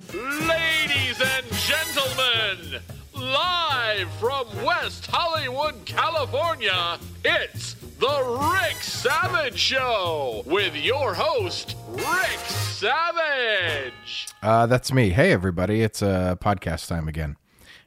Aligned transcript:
Ladies 0.00 1.20
and 1.20 1.44
gentlemen, 1.52 2.80
live 3.14 4.08
from 4.12 4.46
West 4.64 5.06
Hollywood, 5.06 5.74
California, 5.84 6.98
it's 7.24 7.74
the 7.74 8.48
Rick 8.62 8.76
Savage 8.76 9.58
Show 9.58 10.44
with 10.46 10.76
your 10.76 11.14
host, 11.14 11.76
Rick 11.90 12.38
Savage. 12.46 14.28
Uh, 14.40 14.66
that's 14.66 14.92
me. 14.92 15.10
Hey, 15.10 15.32
everybody. 15.32 15.82
It's 15.82 16.00
uh, 16.00 16.36
podcast 16.36 16.86
time 16.86 17.08
again. 17.08 17.36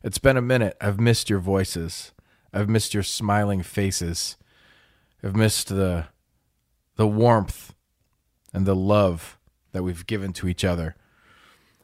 It's 0.04 0.18
been 0.20 0.36
a 0.36 0.42
minute. 0.42 0.76
I've 0.82 1.00
missed 1.00 1.30
your 1.30 1.40
voices. 1.40 2.12
I've 2.54 2.70
missed 2.70 2.94
your 2.94 3.04
smiling 3.04 3.64
faces. 3.64 4.36
I've 5.24 5.36
missed 5.36 5.70
the 5.70 6.08
the 6.98 7.08
warmth 7.08 7.74
and 8.54 8.66
the 8.66 8.76
love 8.76 9.40
that 9.72 9.82
we've 9.82 10.06
given 10.06 10.34
to 10.34 10.48
each 10.50 10.66
other. 10.66 10.98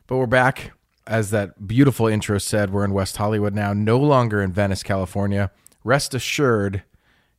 But 0.08 0.20
we're 0.20 0.26
back. 0.26 0.72
As 1.06 1.32
that 1.32 1.68
beautiful 1.68 2.08
intro 2.08 2.38
said, 2.38 2.72
we're 2.72 2.86
in 2.86 2.94
West 2.94 3.18
Hollywood 3.18 3.54
now, 3.54 3.74
no 3.74 3.98
longer 3.98 4.42
in 4.42 4.54
Venice, 4.54 4.82
California. 4.82 5.52
Rest 5.84 6.14
assured, 6.14 6.84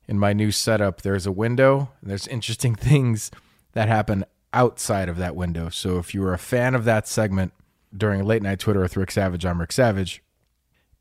in 0.06 0.18
my 0.18 0.34
new 0.34 0.50
setup, 0.50 1.00
there's 1.00 1.24
a 1.24 1.32
window. 1.32 1.90
And 2.02 2.10
there's 2.10 2.26
interesting 2.26 2.74
things 2.76 3.30
that 3.73 3.88
happen 3.88 4.26
outside 4.52 5.09
of 5.09 5.16
that 5.16 5.34
window. 5.34 5.70
So 5.70 5.96
if 5.96 6.12
you 6.12 6.20
were 6.20 6.34
a 6.34 6.38
fan 6.38 6.74
of 6.74 6.84
that 6.84 7.09
segment 7.09 7.54
during 7.96 8.23
late 8.24 8.42
night 8.42 8.59
Twitter 8.59 8.80
with 8.80 8.98
Rick 8.98 9.12
Savage, 9.12 9.46
I'm 9.46 9.60
Rick 9.60 9.73
Savage. 9.73 10.23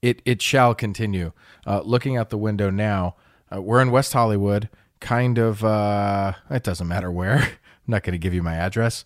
It 0.02 0.22
it 0.24 0.42
shall 0.42 0.74
continue. 0.74 1.34
Uh, 1.66 1.82
looking 1.82 2.16
out 2.16 2.30
the 2.30 2.38
window 2.38 2.70
now, 2.70 3.18
uh, 3.54 3.62
we're 3.62 3.82
in 3.82 3.92
West 3.92 4.14
Hollywood. 4.14 4.70
Kind 5.02 5.38
of. 5.38 5.66
Uh, 5.66 6.34
it 6.50 6.64
doesn't 6.64 6.88
matter 6.88 7.12
where. 7.12 7.38
I'm 7.40 7.50
not 7.88 8.04
going 8.04 8.14
to 8.14 8.20
give 8.20 8.34
you 8.34 8.44
my 8.44 8.56
address. 8.56 9.04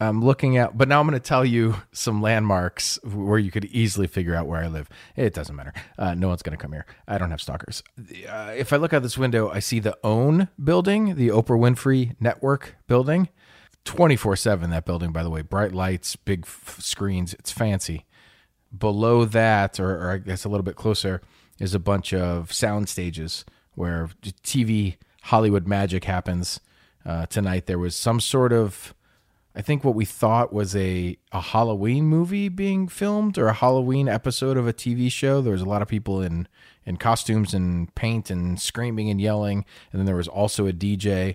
I'm 0.00 0.24
looking 0.24 0.56
at, 0.56 0.78
but 0.78 0.86
now 0.86 1.00
I'm 1.00 1.08
going 1.08 1.20
to 1.20 1.26
tell 1.26 1.44
you 1.44 1.74
some 1.90 2.22
landmarks 2.22 3.02
where 3.02 3.38
you 3.38 3.50
could 3.50 3.64
easily 3.66 4.06
figure 4.06 4.34
out 4.34 4.46
where 4.46 4.62
I 4.62 4.68
live. 4.68 4.88
It 5.16 5.34
doesn't 5.34 5.56
matter. 5.56 5.72
Uh, 5.98 6.14
no 6.14 6.28
one's 6.28 6.42
going 6.42 6.56
to 6.56 6.62
come 6.62 6.72
here. 6.72 6.86
I 7.08 7.18
don't 7.18 7.32
have 7.32 7.40
stalkers. 7.40 7.82
Uh, 8.28 8.54
if 8.56 8.72
I 8.72 8.76
look 8.76 8.92
out 8.92 9.02
this 9.02 9.18
window, 9.18 9.50
I 9.50 9.58
see 9.58 9.80
the 9.80 9.98
OWN 10.04 10.48
building, 10.62 11.16
the 11.16 11.28
Oprah 11.28 11.58
Winfrey 11.58 12.14
Network 12.20 12.76
building. 12.86 13.28
24 13.84 14.36
7, 14.36 14.70
that 14.70 14.84
building, 14.84 15.10
by 15.10 15.22
the 15.22 15.30
way. 15.30 15.42
Bright 15.42 15.72
lights, 15.72 16.14
big 16.14 16.44
f- 16.44 16.76
screens. 16.78 17.34
It's 17.34 17.50
fancy. 17.50 18.04
Below 18.76 19.24
that, 19.24 19.80
or, 19.80 19.96
or 19.96 20.10
I 20.12 20.18
guess 20.18 20.44
a 20.44 20.48
little 20.48 20.64
bit 20.64 20.76
closer, 20.76 21.22
is 21.58 21.74
a 21.74 21.78
bunch 21.80 22.12
of 22.14 22.52
sound 22.52 22.88
stages 22.88 23.44
where 23.74 24.10
TV 24.44 24.96
Hollywood 25.22 25.66
magic 25.66 26.04
happens. 26.04 26.60
Uh, 27.04 27.26
tonight, 27.26 27.66
there 27.66 27.78
was 27.78 27.96
some 27.96 28.20
sort 28.20 28.52
of 28.52 28.94
I 29.58 29.60
think 29.60 29.82
what 29.82 29.96
we 29.96 30.04
thought 30.04 30.52
was 30.52 30.76
a 30.76 31.18
a 31.32 31.40
Halloween 31.40 32.04
movie 32.04 32.48
being 32.48 32.86
filmed 32.86 33.36
or 33.36 33.48
a 33.48 33.52
Halloween 33.52 34.08
episode 34.08 34.56
of 34.56 34.68
a 34.68 34.72
TV 34.72 35.10
show. 35.10 35.40
There 35.40 35.52
was 35.52 35.62
a 35.62 35.68
lot 35.68 35.82
of 35.82 35.88
people 35.88 36.22
in 36.22 36.46
in 36.86 36.96
costumes 36.96 37.52
and 37.52 37.92
paint 37.96 38.30
and 38.30 38.60
screaming 38.60 39.10
and 39.10 39.20
yelling, 39.20 39.64
and 39.90 39.98
then 39.98 40.06
there 40.06 40.14
was 40.14 40.28
also 40.28 40.68
a 40.68 40.72
DJ 40.72 41.34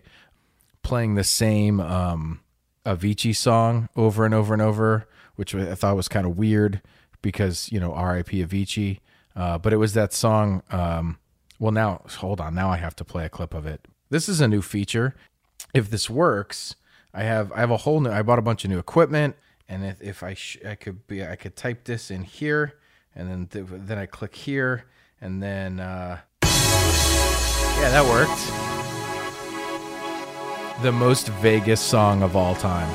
playing 0.83 1.15
the 1.15 1.23
same 1.25 1.81
um, 1.81 2.39
Avicii 2.85 3.35
song 3.35 3.89
over 3.97 4.23
and 4.23 4.33
over 4.33 4.53
and 4.53 4.61
over, 4.61 5.05
which 5.35 5.53
I 5.53 5.75
thought 5.75 5.97
was 5.97 6.07
kind 6.07 6.25
of 6.25 6.37
weird 6.37 6.81
because 7.21 7.69
you 7.73 7.79
know 7.81 7.93
R.I.P. 7.93 8.41
Avicii. 8.41 8.99
Uh, 9.35 9.57
but 9.57 9.73
it 9.73 9.77
was 9.77 9.95
that 9.95 10.13
song. 10.13 10.63
Um, 10.71 11.17
well, 11.59 11.73
now 11.73 12.03
hold 12.19 12.39
on. 12.39 12.55
Now 12.55 12.69
I 12.69 12.77
have 12.77 12.95
to 12.95 13.03
play 13.03 13.25
a 13.25 13.29
clip 13.29 13.53
of 13.53 13.65
it. 13.65 13.85
This 14.09 14.29
is 14.29 14.39
a 14.39 14.47
new 14.47 14.61
feature. 14.61 15.13
If 15.73 15.89
this 15.89 16.09
works 16.09 16.77
I 17.13 17.23
have 17.23 17.51
I 17.51 17.59
have 17.59 17.69
a 17.69 17.77
whole 17.77 17.99
new. 17.99 18.09
I 18.09 18.23
bought 18.23 18.39
a 18.39 18.41
bunch 18.41 18.63
of 18.65 18.71
new 18.71 18.79
equipment, 18.79 19.35
and 19.69 19.85
if, 19.85 20.01
if 20.01 20.23
I 20.23 20.33
sh- 20.33 20.57
I 20.67 20.73
could 20.73 21.05
be 21.05 21.23
I 21.23 21.35
could 21.35 21.55
type 21.55 21.83
this 21.83 22.09
in 22.09 22.23
here, 22.23 22.73
and 23.15 23.29
then 23.29 23.45
th- 23.45 23.67
then 23.69 23.99
I 23.99 24.07
click 24.07 24.33
here, 24.33 24.85
and 25.21 25.41
then 25.41 25.79
uh, 25.79 26.17
yeah, 26.41 27.89
that 27.91 28.03
worked. 28.05 28.41
The 30.81 30.91
most 30.91 31.27
Vegas 31.27 31.79
song 31.79 32.23
of 32.23 32.35
all 32.35 32.55
time. 32.55 32.89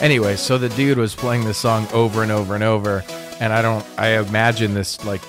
Anyway, 0.00 0.36
so 0.36 0.56
the 0.56 0.70
dude 0.70 0.96
was 0.96 1.14
playing 1.14 1.44
this 1.44 1.58
song 1.58 1.86
over 1.92 2.22
and 2.22 2.32
over 2.32 2.54
and 2.54 2.64
over, 2.64 3.04
and 3.40 3.52
I 3.52 3.60
don't. 3.60 3.84
I 3.98 4.18
imagine 4.20 4.72
this 4.72 5.04
like 5.04 5.20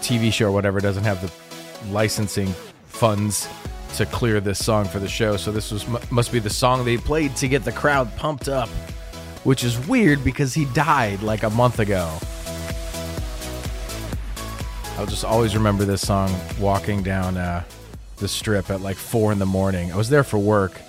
TV 0.00 0.32
show 0.32 0.46
or 0.46 0.52
whatever 0.52 0.78
doesn't 0.80 1.04
have 1.04 1.20
the 1.20 1.39
licensing 1.88 2.48
funds 2.86 3.48
to 3.94 4.06
clear 4.06 4.40
this 4.40 4.64
song 4.64 4.84
for 4.84 4.98
the 4.98 5.08
show. 5.08 5.36
So 5.36 5.50
this 5.50 5.70
was 5.70 5.86
must 6.10 6.32
be 6.32 6.38
the 6.38 6.50
song 6.50 6.84
they 6.84 6.96
played 6.96 7.36
to 7.36 7.48
get 7.48 7.64
the 7.64 7.72
crowd 7.72 8.14
pumped 8.16 8.48
up, 8.48 8.68
which 9.44 9.64
is 9.64 9.78
weird 9.88 10.22
because 10.22 10.54
he 10.54 10.64
died 10.66 11.22
like 11.22 11.42
a 11.42 11.50
month 11.50 11.78
ago. 11.78 12.16
I'll 14.96 15.06
just 15.06 15.24
always 15.24 15.54
remember 15.54 15.84
this 15.84 16.06
song 16.06 16.30
walking 16.58 17.02
down 17.02 17.36
uh, 17.36 17.64
the 18.18 18.28
strip 18.28 18.70
at 18.70 18.80
like 18.80 18.96
four 18.96 19.32
in 19.32 19.38
the 19.38 19.46
morning. 19.46 19.92
I 19.92 19.96
was 19.96 20.10
there 20.10 20.24
for 20.24 20.38
work, 20.38 20.80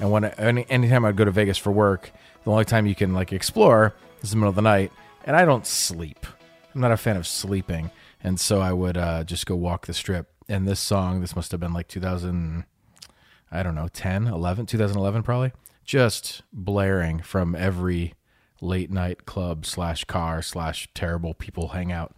and 0.00 0.10
when 0.10 0.24
any 0.24 0.66
anytime 0.68 1.04
I'd 1.04 1.16
go 1.16 1.24
to 1.24 1.30
Vegas 1.30 1.56
for 1.56 1.70
work, 1.70 2.10
the 2.44 2.50
only 2.50 2.64
time 2.64 2.86
you 2.86 2.94
can 2.94 3.14
like 3.14 3.32
explore 3.32 3.94
is 4.22 4.32
in 4.32 4.38
the 4.38 4.40
middle 4.40 4.50
of 4.50 4.56
the 4.56 4.62
night, 4.62 4.92
and 5.24 5.36
I 5.36 5.44
don't 5.44 5.66
sleep. 5.66 6.26
I'm 6.74 6.80
not 6.80 6.92
a 6.92 6.96
fan 6.96 7.16
of 7.16 7.26
sleeping. 7.26 7.90
And 8.22 8.38
so 8.38 8.60
I 8.60 8.72
would 8.72 8.96
uh, 8.96 9.24
just 9.24 9.46
go 9.46 9.56
walk 9.56 9.86
the 9.86 9.94
strip. 9.94 10.29
And 10.50 10.66
this 10.66 10.80
song, 10.80 11.20
this 11.20 11.36
must 11.36 11.52
have 11.52 11.60
been 11.60 11.72
like 11.72 11.86
2000, 11.86 12.64
I 13.52 13.62
don't 13.62 13.76
know, 13.76 13.86
10, 13.86 14.26
11, 14.26 14.66
2011 14.66 15.22
probably, 15.22 15.52
just 15.84 16.42
blaring 16.52 17.20
from 17.20 17.54
every 17.54 18.14
late 18.60 18.90
night 18.90 19.26
club 19.26 19.64
slash 19.64 20.04
car 20.06 20.42
slash 20.42 20.88
terrible 20.92 21.34
people 21.34 21.68
hangout. 21.68 22.16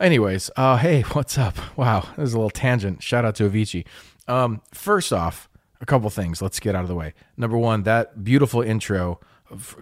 Anyways, 0.00 0.50
uh, 0.56 0.78
hey, 0.78 1.02
what's 1.12 1.38
up? 1.38 1.56
Wow, 1.78 2.08
this 2.16 2.30
is 2.30 2.34
a 2.34 2.38
little 2.38 2.50
tangent. 2.50 3.00
Shout 3.00 3.24
out 3.24 3.36
to 3.36 3.48
Avicii. 3.48 3.86
Um, 4.26 4.60
first 4.74 5.12
off, 5.12 5.48
a 5.80 5.86
couple 5.86 6.10
things. 6.10 6.42
Let's 6.42 6.58
get 6.58 6.74
out 6.74 6.82
of 6.82 6.88
the 6.88 6.96
way. 6.96 7.14
Number 7.36 7.56
one, 7.56 7.84
that 7.84 8.24
beautiful 8.24 8.60
intro 8.60 9.20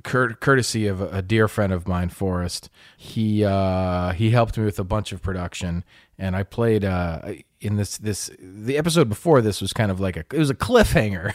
courtesy 0.03 0.87
of 0.87 1.01
a 1.01 1.23
dear 1.23 1.49
friend 1.49 1.73
of 1.73 1.89
mine, 1.89 2.11
Forrest. 2.11 2.69
He 2.97 3.45
uh, 3.45 4.13
he 4.13 4.31
helped 4.31 4.59
me 4.59 4.65
with 4.65 4.79
a 4.79 4.85
bunch 4.85 5.13
of 5.13 5.23
production, 5.23 5.85
and 6.19 6.37
I 6.37 6.43
played 6.43 6.85
uh, 6.85 7.21
in 7.65 7.77
this 7.77 7.99
this 7.99 8.31
the 8.39 8.77
episode 8.77 9.09
before 9.09 9.41
this 9.41 9.61
was 9.61 9.73
kind 9.73 9.91
of 9.91 9.99
like 9.99 10.17
a 10.17 10.25
it 10.33 10.39
was 10.39 10.51
a 10.51 10.55
cliffhanger. 10.55 11.33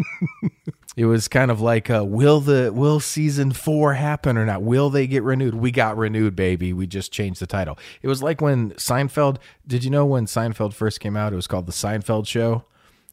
it 0.96 1.06
was 1.06 1.26
kind 1.26 1.50
of 1.50 1.60
like 1.60 1.90
uh, 1.90 2.04
will 2.06 2.40
the 2.40 2.70
will 2.72 3.00
season 3.00 3.52
four 3.52 3.94
happen 3.94 4.36
or 4.36 4.44
not? 4.44 4.62
Will 4.62 4.90
they 4.90 5.06
get 5.06 5.22
renewed? 5.22 5.54
We 5.54 5.70
got 5.70 5.96
renewed, 5.96 6.36
baby. 6.36 6.72
We 6.72 6.86
just 6.86 7.12
changed 7.12 7.40
the 7.40 7.46
title. 7.46 7.78
It 8.02 8.08
was 8.08 8.22
like 8.22 8.40
when 8.40 8.72
Seinfeld. 8.72 9.38
Did 9.66 9.84
you 9.84 9.90
know 9.90 10.04
when 10.04 10.26
Seinfeld 10.26 10.74
first 10.74 11.00
came 11.00 11.16
out? 11.16 11.32
It 11.32 11.36
was 11.36 11.46
called 11.46 11.66
the 11.66 11.72
Seinfeld 11.72 12.26
Show, 12.26 12.64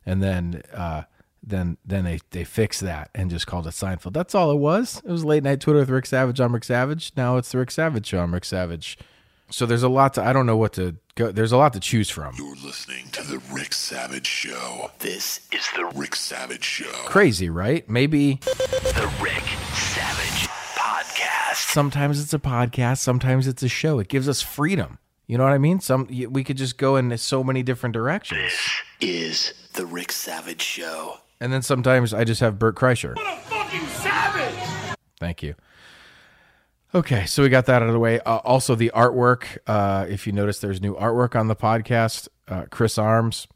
and 0.05 0.21
then. 0.21 0.61
Uh, 0.73 1.03
then 1.47 1.77
then 1.85 2.03
they 2.03 2.19
they 2.31 2.43
fixed 2.43 2.81
that 2.81 3.11
and 3.13 3.29
just 3.29 3.45
called 3.45 3.67
it 3.67 3.69
Seinfeld. 3.69 4.13
That's 4.13 4.33
all 4.33 4.49
it 4.49 4.57
was. 4.57 4.99
It 5.05 5.11
was 5.11 5.23
late 5.23 5.43
night 5.43 5.61
Twitter 5.61 5.77
with 5.77 5.91
Rick 5.91 6.07
Savage. 6.07 6.39
I'm 6.41 6.55
Rick 6.55 6.63
Savage. 6.63 7.11
Now 7.15 7.37
it's 7.37 7.51
the 7.51 7.59
Rick 7.59 7.69
Savage 7.69 8.07
show. 8.07 8.17
I'm 8.17 8.33
Rick 8.33 8.45
Savage. 8.45 8.97
So 9.55 9.65
there's 9.65 9.83
a 9.83 9.87
lot 9.87 10.15
to 10.15 10.21
I 10.21 10.33
don't 10.33 10.45
know 10.45 10.57
what 10.57 10.73
to 10.73 10.97
go. 11.15 11.31
There's 11.31 11.53
a 11.53 11.57
lot 11.57 11.71
to 11.71 11.79
choose 11.79 12.09
from. 12.09 12.35
You're 12.37 12.57
listening 12.57 13.07
to 13.11 13.23
the 13.23 13.41
Rick 13.53 13.71
Savage 13.71 14.27
Show. 14.27 14.91
This 14.99 15.47
is 15.53 15.65
the 15.77 15.85
Rick 15.95 16.17
Savage 16.17 16.65
Show. 16.65 16.91
Crazy, 17.05 17.49
right? 17.49 17.89
Maybe 17.89 18.33
the 18.43 19.09
Rick 19.21 19.45
Savage 19.71 20.49
podcast. 20.75 21.71
Sometimes 21.71 22.19
it's 22.19 22.33
a 22.33 22.39
podcast. 22.39 22.97
Sometimes 22.97 23.47
it's 23.47 23.63
a 23.63 23.69
show. 23.69 23.99
It 23.99 24.09
gives 24.09 24.27
us 24.27 24.41
freedom. 24.41 24.99
You 25.25 25.37
know 25.37 25.45
what 25.45 25.53
I 25.53 25.57
mean? 25.57 25.79
Some 25.79 26.09
we 26.29 26.43
could 26.43 26.57
just 26.57 26.77
go 26.77 26.97
in 26.97 27.17
so 27.17 27.41
many 27.41 27.63
different 27.63 27.93
directions. 27.93 28.41
This 28.41 28.81
is 28.99 29.53
the 29.71 29.85
Rick 29.85 30.11
Savage 30.11 30.63
Show. 30.63 31.19
And 31.39 31.53
then 31.53 31.61
sometimes 31.61 32.13
I 32.13 32.25
just 32.25 32.41
have 32.41 32.59
Bert 32.59 32.75
Kreischer. 32.75 33.15
What 33.15 33.25
a 33.25 33.39
fucking 33.43 33.87
savage! 33.87 34.97
Thank 35.17 35.43
you. 35.43 35.55
Okay, 36.93 37.25
so 37.25 37.43
we 37.43 37.49
got 37.49 37.65
that 37.65 37.81
out 37.81 37.87
of 37.87 37.93
the 37.93 37.99
way. 37.99 38.19
Uh, 38.21 38.37
also, 38.37 38.73
the 38.75 38.91
artwork. 38.95 39.57
Uh, 39.67 40.05
if 40.07 40.25
you 40.25 40.33
notice, 40.33 40.59
there's 40.59 40.81
new 40.81 40.95
artwork 40.95 41.37
on 41.37 41.47
the 41.47 41.55
podcast. 41.55 42.29
Uh, 42.47 42.65
Chris 42.69 42.97
Arms, 42.97 43.47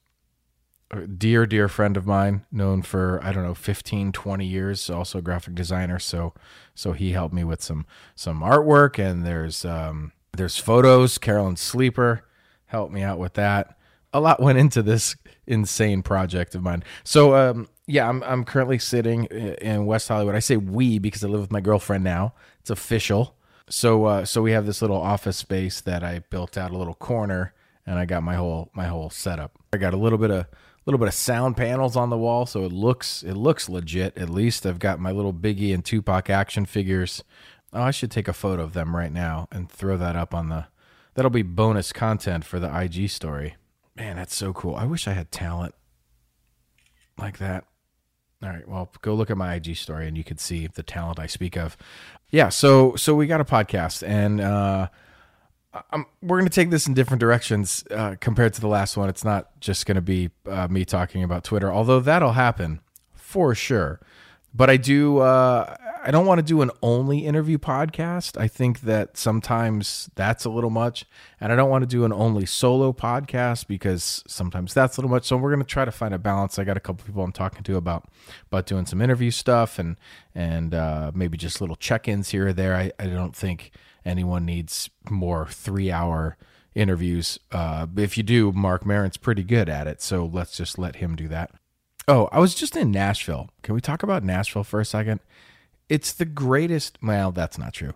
dear, 1.18 1.46
dear 1.46 1.68
friend 1.70 1.96
of 1.96 2.06
mine, 2.06 2.46
known 2.52 2.82
for, 2.82 3.20
I 3.24 3.32
don't 3.32 3.44
know, 3.44 3.54
15, 3.54 4.12
20 4.12 4.46
years, 4.46 4.90
also 4.90 5.22
graphic 5.22 5.56
designer. 5.56 6.00
So, 6.00 6.34
so 6.74 6.94
he 6.94 7.12
helped 7.12 7.34
me 7.34 7.44
with 7.44 7.62
some, 7.62 7.86
some 8.16 8.42
artwork 8.42 8.98
and 9.00 9.26
there's, 9.26 9.64
um, 9.64 10.12
there's 10.36 10.58
photos. 10.58 11.18
Carolyn 11.18 11.56
Sleeper 11.56 12.26
helped 12.66 12.92
me 12.92 13.04
out 13.04 13.20
with 13.20 13.36
that. 13.36 13.78
A 14.14 14.20
lot 14.20 14.42
went 14.42 14.58
into 14.58 14.82
this 14.82 15.16
insane 15.46 16.02
project 16.02 16.56
of 16.56 16.64
mine. 16.64 16.84
So 17.04 17.36
um, 17.36 17.68
yeah, 17.88 18.08
I'm 18.08 18.24
I'm 18.24 18.46
currently 18.46 18.80
sitting 18.80 19.26
in 19.26 19.86
West 19.86 20.08
Hollywood. 20.08 20.36
I 20.36 20.40
say 20.40 20.58
we 20.58 21.00
because 21.00 21.24
I 21.24 21.28
live 21.28 21.42
with 21.42 21.52
my 21.52 21.62
girlfriend 21.62 22.04
now. 22.04 22.34
It's 22.60 22.70
official. 22.70 23.36
So 23.70 24.06
uh, 24.06 24.26
so 24.26 24.42
we 24.42 24.52
have 24.52 24.66
this 24.66 24.82
little 24.82 25.00
office 25.00 25.38
space 25.38 25.82
that 25.82 26.04
I 26.04 26.20
built 26.30 26.58
out 26.58 26.72
a 26.72 26.78
little 26.78 26.96
corner, 26.96 27.54
and 27.86 28.00
I 28.00 28.06
got 28.06 28.24
my 28.24 28.36
whole 28.36 28.70
my 28.74 28.88
whole 28.88 29.10
setup. 29.10 29.58
I 29.74 29.78
got 29.78 29.94
a 29.94 29.98
little 29.98 30.18
bit 30.18 30.32
of 30.32 30.46
little 30.86 31.00
bit 31.00 31.08
of 31.08 31.14
sound 31.14 31.56
panels 31.56 31.96
on 31.96 32.10
the 32.10 32.18
wall, 32.18 32.46
so 32.46 32.64
it 32.66 32.72
looks 32.72 33.22
it 33.22 33.36
looks 33.36 33.70
legit. 33.70 34.18
At 34.18 34.30
least 34.30 34.66
I've 34.66 34.80
got 34.80 35.00
my 35.00 35.12
little 35.12 35.34
Biggie 35.34 35.74
and 35.74 35.86
Tupac 35.86 36.30
action 36.30 36.66
figures. 36.66 37.24
Oh, 37.72 37.84
I 37.84 37.92
should 37.92 38.10
take 38.10 38.28
a 38.28 38.34
photo 38.34 38.64
of 38.64 38.74
them 38.74 38.96
right 38.96 39.12
now 39.12 39.48
and 39.52 39.70
throw 39.70 39.98
that 39.98 40.16
up 40.16 40.34
on 40.34 40.50
the. 40.50 40.66
That'll 41.14 41.30
be 41.30 41.44
bonus 41.44 41.94
content 41.94 42.46
for 42.46 42.60
the 42.60 42.76
IG 42.76 43.10
story. 43.10 43.56
Man, 44.00 44.16
that's 44.16 44.36
so 44.36 44.54
cool. 44.54 44.76
I 44.76 44.86
wish 44.86 45.08
I 45.08 45.14
had 45.14 45.32
talent 45.32 45.76
like 47.18 47.38
that. 47.40 47.66
All 48.42 48.50
right, 48.50 48.66
well, 48.66 48.90
go 49.02 49.14
look 49.14 49.30
at 49.30 49.36
my 49.36 49.56
IG 49.56 49.76
story 49.76 50.08
and 50.08 50.18
you 50.18 50.24
can 50.24 50.38
see 50.38 50.68
the 50.68 50.84
talent 50.84 51.20
I 51.20 51.28
speak 51.28 51.58
of. 51.58 51.76
Yeah, 52.30 52.48
so 52.48 52.96
so 52.96 53.14
we 53.14 53.28
got 53.28 53.42
a 53.42 53.46
podcast 53.46 54.08
and 54.08 54.40
uh 54.40 54.88
I'm, 55.92 56.06
we're 56.24 56.40
going 56.40 56.50
to 56.50 56.56
take 56.56 56.72
this 56.72 56.88
in 56.88 56.96
different 56.96 57.20
directions 57.20 57.84
uh, 57.92 58.16
compared 58.20 58.56
to 58.56 58.62
the 58.62 58.68
last 58.68 58.98
one. 58.98 59.08
It's 59.08 59.24
not 59.24 59.60
just 59.60 59.86
going 59.86 59.96
to 59.96 60.02
be 60.02 60.32
uh, 60.48 60.68
me 60.68 60.84
talking 60.84 61.22
about 61.24 61.44
Twitter, 61.44 61.72
although 61.72 62.00
that'll 62.00 62.32
happen 62.32 62.80
for 63.14 63.54
sure. 63.54 64.00
But 64.54 64.70
I 64.70 64.78
do. 64.78 65.20
Uh, 65.20 65.76
I 66.02 66.12
don't 66.12 66.26
want 66.26 66.40
to 66.40 66.44
do 66.44 66.62
an 66.62 66.72
only 66.82 67.20
interview 67.20 67.58
podcast. 67.58 68.40
I 68.40 68.48
think 68.48 68.82
that 68.82 69.18
sometimes 69.18 70.10
that's 70.16 70.46
a 70.46 70.50
little 70.50 70.70
much, 70.70 71.06
and 71.40 71.52
I 71.52 71.56
don't 71.56 71.70
want 71.70 71.84
to 71.84 71.88
do 71.88 72.06
an 72.06 72.14
only 72.14 72.46
solo 72.46 72.94
podcast 72.94 73.68
because 73.68 74.24
sometimes 74.28 74.74
that's 74.74 74.98
a 74.98 75.02
little 75.02 75.12
much. 75.12 75.26
So 75.26 75.38
we're 75.38 75.50
going 75.50 75.62
to 75.62 75.68
try 75.68 75.86
to 75.86 75.92
find 75.92 76.14
a 76.14 76.18
balance. 76.18 76.58
I 76.58 76.64
got 76.64 76.78
a 76.78 76.80
couple 76.80 77.06
people 77.06 77.24
I'm 77.24 77.32
talking 77.32 77.64
to 77.64 77.76
about 77.76 78.10
about 78.48 78.66
doing 78.66 78.86
some 78.86 79.02
interview 79.02 79.30
stuff 79.30 79.78
and 79.78 79.98
and 80.34 80.74
uh, 80.74 81.12
maybe 81.14 81.38
just 81.38 81.62
little 81.62 81.76
check 81.76 82.08
ins 82.08 82.30
here 82.30 82.48
or 82.48 82.54
there. 82.54 82.76
I, 82.76 82.92
I 82.98 83.08
don't 83.08 83.36
think 83.36 83.72
anyone 84.06 84.46
needs 84.46 84.90
more 85.10 85.48
three 85.48 85.92
hour 85.92 86.38
interviews. 86.76 87.40
Uh, 87.52 87.88
if 87.98 88.18
you 88.18 88.24
do, 88.24 88.52
Marc 88.52 88.86
Maron's 88.86 89.18
pretty 89.18 89.44
good 89.44 89.70
at 89.70 89.86
it. 89.86 90.02
So 90.02 90.26
let's 90.26 90.56
just 90.56 90.80
let 90.80 90.98
him 90.98 91.16
do 91.16 91.28
that. 91.28 91.52
Oh, 92.10 92.28
I 92.32 92.40
was 92.40 92.56
just 92.56 92.76
in 92.76 92.90
Nashville. 92.90 93.52
Can 93.62 93.76
we 93.76 93.82
talk 93.82 94.02
about 94.02 94.24
Nashville 94.24 94.64
for 94.64 94.80
a 94.80 94.86
second? 94.86 95.20
It's 95.90 96.12
the 96.12 96.26
greatest. 96.26 96.98
Well, 97.04 97.32
that's 97.32 97.60
not 97.60 97.72
true. 97.72 97.94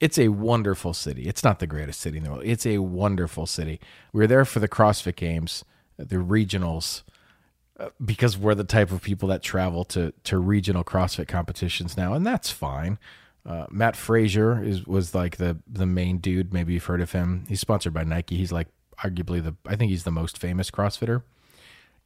It's 0.00 0.18
a 0.18 0.28
wonderful 0.28 0.92
city. 0.94 1.28
It's 1.28 1.44
not 1.44 1.60
the 1.60 1.68
greatest 1.68 2.00
city 2.00 2.18
in 2.18 2.24
the 2.24 2.30
world. 2.30 2.42
It's 2.44 2.66
a 2.66 2.78
wonderful 2.78 3.46
city. 3.46 3.78
We 4.12 4.18
were 4.18 4.26
there 4.26 4.44
for 4.44 4.58
the 4.58 4.66
CrossFit 4.66 5.14
Games, 5.14 5.64
the 5.96 6.16
regionals, 6.16 7.04
uh, 7.78 7.90
because 8.04 8.36
we're 8.36 8.56
the 8.56 8.64
type 8.64 8.90
of 8.90 9.00
people 9.00 9.28
that 9.28 9.44
travel 9.44 9.84
to 9.84 10.12
to 10.24 10.38
regional 10.38 10.82
CrossFit 10.82 11.28
competitions 11.28 11.96
now, 11.96 12.14
and 12.14 12.26
that's 12.26 12.50
fine. 12.50 12.98
Uh, 13.46 13.66
Mat 13.70 13.94
Fraser 13.94 14.60
is 14.60 14.88
was 14.88 15.14
like 15.14 15.36
the 15.36 15.58
the 15.68 15.86
main 15.86 16.18
dude. 16.18 16.52
Maybe 16.52 16.72
you've 16.72 16.86
heard 16.86 17.00
of 17.00 17.12
him. 17.12 17.44
He's 17.48 17.60
sponsored 17.60 17.94
by 17.94 18.02
Nike. 18.02 18.36
He's 18.36 18.50
like 18.50 18.66
arguably 19.04 19.40
the 19.40 19.54
I 19.68 19.76
think 19.76 19.92
he's 19.92 20.02
the 20.02 20.10
most 20.10 20.36
famous 20.36 20.68
CrossFitter. 20.68 21.22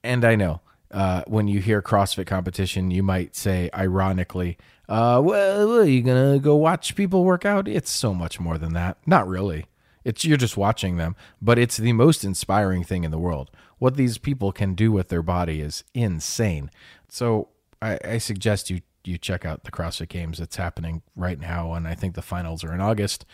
And 0.04 0.22
I 0.22 0.36
know 0.36 0.60
uh, 0.90 1.22
when 1.26 1.48
you 1.48 1.60
hear 1.60 1.82
CrossFit 1.82 2.26
competition, 2.26 2.90
you 2.90 3.02
might 3.02 3.34
say 3.34 3.70
ironically, 3.74 4.56
uh, 4.88 5.20
"Well, 5.24 5.80
are 5.80 5.84
you 5.84 6.02
gonna 6.02 6.38
go 6.38 6.56
watch 6.56 6.94
people 6.94 7.24
work 7.24 7.44
out?" 7.44 7.68
It's 7.68 7.90
so 7.90 8.14
much 8.14 8.38
more 8.38 8.58
than 8.58 8.72
that. 8.74 8.98
Not 9.06 9.26
really. 9.28 9.66
It's 10.04 10.24
you're 10.24 10.36
just 10.36 10.56
watching 10.56 10.96
them, 10.96 11.16
but 11.42 11.58
it's 11.58 11.76
the 11.76 11.92
most 11.92 12.24
inspiring 12.24 12.84
thing 12.84 13.02
in 13.02 13.10
the 13.10 13.18
world. 13.18 13.50
What 13.78 13.96
these 13.96 14.18
people 14.18 14.52
can 14.52 14.74
do 14.74 14.92
with 14.92 15.08
their 15.08 15.22
body 15.22 15.60
is 15.60 15.82
insane. 15.94 16.70
So 17.08 17.48
I, 17.82 17.98
I 18.04 18.18
suggest 18.18 18.70
you 18.70 18.82
you 19.04 19.18
check 19.18 19.44
out 19.44 19.64
the 19.64 19.70
CrossFit 19.70 20.08
Games 20.08 20.38
that's 20.38 20.56
happening 20.56 21.02
right 21.14 21.38
now, 21.40 21.72
and 21.74 21.86
I 21.86 21.94
think 21.94 22.14
the 22.14 22.22
finals 22.22 22.64
are 22.64 22.72
in 22.72 22.80
August, 22.80 23.24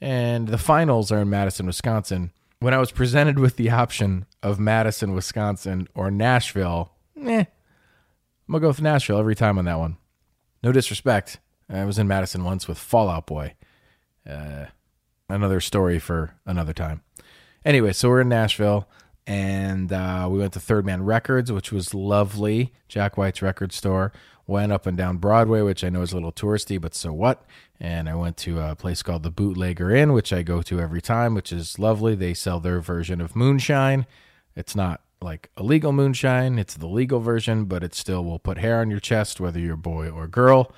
and 0.00 0.48
the 0.48 0.58
finals 0.58 1.10
are 1.12 1.20
in 1.22 1.30
Madison, 1.30 1.66
Wisconsin. 1.66 2.32
When 2.60 2.74
I 2.74 2.78
was 2.78 2.90
presented 2.90 3.38
with 3.38 3.56
the 3.56 3.70
option 3.70 4.26
of 4.42 4.58
Madison, 4.58 5.14
Wisconsin, 5.14 5.86
or 5.94 6.10
Nashville, 6.10 6.92
eh, 7.16 7.44
I'm 7.44 8.52
gonna 8.52 8.60
go 8.60 8.68
with 8.68 8.82
Nashville 8.82 9.18
every 9.18 9.36
time 9.36 9.58
on 9.58 9.64
that 9.66 9.78
one. 9.78 9.96
No 10.62 10.72
disrespect, 10.72 11.38
I 11.70 11.84
was 11.84 11.98
in 11.98 12.08
Madison 12.08 12.42
once 12.42 12.66
with 12.66 12.78
Fall 12.78 13.08
Out 13.08 13.26
Boy. 13.26 13.54
Uh, 14.28 14.66
another 15.28 15.60
story 15.60 15.98
for 15.98 16.34
another 16.46 16.72
time. 16.72 17.02
Anyway, 17.64 17.92
so 17.92 18.08
we're 18.08 18.22
in 18.22 18.28
Nashville 18.28 18.88
and 19.26 19.92
uh, 19.92 20.26
we 20.30 20.38
went 20.38 20.54
to 20.54 20.60
Third 20.60 20.86
Man 20.86 21.04
Records, 21.04 21.52
which 21.52 21.70
was 21.70 21.92
lovely. 21.94 22.72
Jack 22.88 23.16
White's 23.16 23.42
record 23.42 23.72
store 23.72 24.12
went 24.48 24.72
up 24.72 24.86
and 24.86 24.96
down 24.96 25.18
Broadway, 25.18 25.60
which 25.60 25.84
I 25.84 25.90
know 25.90 26.02
is 26.02 26.10
a 26.10 26.16
little 26.16 26.32
touristy, 26.32 26.80
but 26.80 26.94
so 26.94 27.12
what? 27.12 27.44
And 27.78 28.08
I 28.08 28.14
went 28.16 28.36
to 28.38 28.60
a 28.60 28.74
place 28.74 29.02
called 29.02 29.22
the 29.22 29.30
Bootlegger 29.30 29.94
Inn, 29.94 30.12
which 30.12 30.32
I 30.32 30.42
go 30.42 30.62
to 30.62 30.80
every 30.80 31.02
time, 31.02 31.34
which 31.34 31.52
is 31.52 31.78
lovely. 31.78 32.16
They 32.16 32.34
sell 32.34 32.58
their 32.58 32.80
version 32.80 33.20
of 33.20 33.36
moonshine. 33.36 34.06
It's 34.56 34.74
not 34.74 35.02
like 35.20 35.50
illegal 35.58 35.92
moonshine, 35.92 36.58
it's 36.58 36.74
the 36.74 36.86
legal 36.86 37.20
version, 37.20 37.66
but 37.66 37.84
it 37.84 37.94
still 37.94 38.24
will 38.24 38.38
put 38.38 38.58
hair 38.58 38.80
on 38.80 38.90
your 38.90 39.00
chest, 39.00 39.38
whether 39.38 39.60
you're 39.60 39.76
boy 39.76 40.08
or 40.08 40.26
girl. 40.26 40.72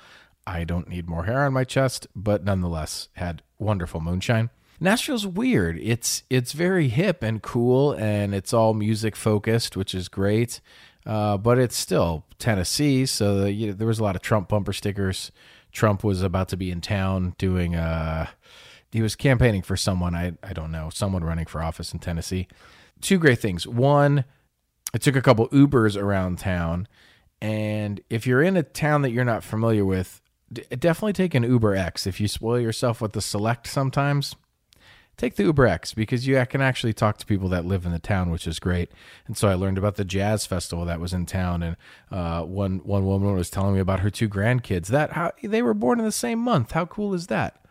I 0.45 0.63
don't 0.63 0.89
need 0.89 1.07
more 1.07 1.25
hair 1.25 1.45
on 1.45 1.53
my 1.53 1.63
chest, 1.63 2.07
but 2.15 2.43
nonetheless, 2.43 3.07
had 3.13 3.41
wonderful 3.57 4.01
moonshine. 4.01 4.49
Nashville's 4.79 5.27
weird. 5.27 5.77
It's 5.79 6.23
it's 6.29 6.53
very 6.53 6.89
hip 6.89 7.21
and 7.21 7.41
cool, 7.41 7.93
and 7.93 8.33
it's 8.33 8.51
all 8.51 8.73
music 8.73 9.15
focused, 9.15 9.77
which 9.77 9.93
is 9.93 10.09
great. 10.09 10.59
Uh, 11.05 11.37
but 11.37 11.57
it's 11.57 11.75
still 11.75 12.25
Tennessee, 12.37 13.05
so 13.05 13.41
the, 13.41 13.51
you 13.51 13.67
know, 13.67 13.73
there 13.73 13.87
was 13.87 13.99
a 13.99 14.03
lot 14.03 14.15
of 14.15 14.21
Trump 14.21 14.49
bumper 14.49 14.73
stickers. 14.73 15.31
Trump 15.71 16.03
was 16.03 16.21
about 16.21 16.49
to 16.49 16.57
be 16.57 16.69
in 16.69 16.81
town 16.81 17.33
doing 17.37 17.75
uh 17.75 18.27
he 18.91 19.01
was 19.01 19.15
campaigning 19.15 19.61
for 19.61 19.77
someone 19.77 20.13
I 20.13 20.33
I 20.43 20.53
don't 20.53 20.71
know, 20.71 20.89
someone 20.93 21.23
running 21.23 21.45
for 21.45 21.61
office 21.61 21.93
in 21.93 21.99
Tennessee. 21.99 22.47
Two 22.99 23.17
great 23.17 23.39
things. 23.39 23.65
One, 23.65 24.25
I 24.93 24.97
took 24.97 25.15
a 25.15 25.21
couple 25.21 25.47
Ubers 25.49 25.99
around 25.99 26.37
town, 26.39 26.87
and 27.41 28.01
if 28.09 28.27
you're 28.27 28.43
in 28.43 28.57
a 28.57 28.63
town 28.63 29.01
that 29.01 29.11
you're 29.11 29.25
not 29.25 29.43
familiar 29.43 29.85
with, 29.85 30.21
d- 30.51 30.63
definitely 30.77 31.13
take 31.13 31.33
an 31.33 31.43
Uber 31.43 31.75
X. 31.75 32.05
If 32.05 32.19
you 32.19 32.27
spoil 32.27 32.59
yourself 32.59 33.01
with 33.01 33.13
the 33.13 33.21
select 33.21 33.65
sometimes, 33.65 34.35
take 35.17 35.35
the 35.35 35.43
Uber 35.43 35.67
X 35.67 35.93
because 35.93 36.27
you 36.27 36.43
can 36.49 36.61
actually 36.61 36.93
talk 36.93 37.17
to 37.17 37.25
people 37.25 37.49
that 37.49 37.65
live 37.65 37.85
in 37.85 37.91
the 37.91 37.99
town, 37.99 38.31
which 38.31 38.47
is 38.47 38.59
great. 38.59 38.91
And 39.27 39.37
so 39.37 39.47
I 39.47 39.53
learned 39.53 39.77
about 39.77 39.95
the 39.95 40.05
jazz 40.05 40.45
festival 40.45 40.85
that 40.85 40.99
was 40.99 41.13
in 41.13 41.25
town, 41.25 41.63
and 41.63 41.77
uh, 42.09 42.43
one 42.43 42.79
one 42.79 43.05
woman 43.05 43.35
was 43.35 43.49
telling 43.49 43.75
me 43.75 43.79
about 43.79 43.99
her 44.01 44.09
two 44.09 44.29
grandkids 44.29 44.87
that 44.87 45.13
how 45.13 45.31
they 45.43 45.61
were 45.61 45.73
born 45.73 45.99
in 45.99 46.05
the 46.05 46.11
same 46.11 46.39
month. 46.39 46.71
How 46.71 46.85
cool 46.85 47.13
is 47.13 47.27
that? 47.27 47.61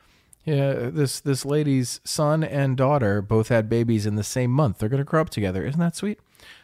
Yeah, 0.44 0.90
this 0.90 1.20
this 1.20 1.44
lady's 1.44 2.00
son 2.04 2.42
and 2.42 2.76
daughter 2.76 3.20
both 3.20 3.48
had 3.48 3.69
babies 3.69 4.06
in 4.06 4.16
the 4.16 4.25
same 4.25 4.50
month. 4.50 4.78
They're 4.78 4.88
going 4.88 4.98
to 4.98 5.04
grow 5.04 5.20
up 5.20 5.31
together. 5.31 5.66
Isn't 5.66 5.81
that 5.81 5.96
sweet? 5.96 6.19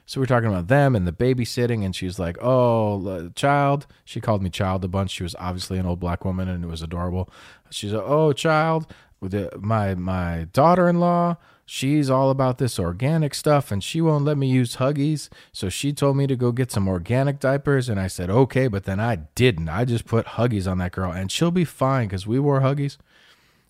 So 0.06 0.20
we're 0.20 0.26
talking 0.26 0.48
about 0.48 0.68
them 0.68 0.96
and 0.96 1.06
the 1.06 1.12
babysitting, 1.12 1.84
and 1.84 1.94
she's 1.94 2.18
like, 2.18 2.38
"Oh, 2.40 3.28
child." 3.34 3.86
She 4.04 4.20
called 4.20 4.42
me 4.42 4.50
child 4.50 4.84
a 4.84 4.88
bunch. 4.88 5.10
She 5.10 5.22
was 5.22 5.34
obviously 5.38 5.78
an 5.78 5.86
old 5.86 6.00
black 6.00 6.24
woman, 6.24 6.48
and 6.48 6.64
it 6.64 6.68
was 6.68 6.80
adorable. 6.80 7.28
She's 7.70 7.92
like, 7.92 8.04
"Oh, 8.06 8.32
child." 8.32 8.86
The, 9.20 9.50
my 9.58 9.94
my 9.94 10.46
daughter-in-law 10.52 11.36
she's 11.66 12.08
all 12.08 12.30
about 12.30 12.58
this 12.58 12.78
organic 12.78 13.34
stuff 13.34 13.72
and 13.72 13.82
she 13.82 14.00
won't 14.00 14.24
let 14.24 14.38
me 14.38 14.46
use 14.46 14.76
huggies. 14.76 15.28
So 15.52 15.68
she 15.68 15.92
told 15.92 16.16
me 16.16 16.28
to 16.28 16.36
go 16.36 16.52
get 16.52 16.70
some 16.70 16.88
organic 16.88 17.40
diapers 17.40 17.88
and 17.88 18.00
i 18.00 18.06
said 18.06 18.30
okay 18.30 18.68
but 18.68 18.84
then 18.84 19.00
i 19.00 19.16
didn't. 19.34 19.68
I 19.68 19.84
just 19.84 20.06
put 20.06 20.26
huggies 20.26 20.70
on 20.70 20.78
that 20.78 20.92
girl 20.92 21.10
and 21.10 21.30
she'll 21.30 21.50
be 21.50 21.64
fine 21.64 22.06
because 22.06 22.26
we 22.26 22.38
wore 22.38 22.60
huggies. 22.60 22.96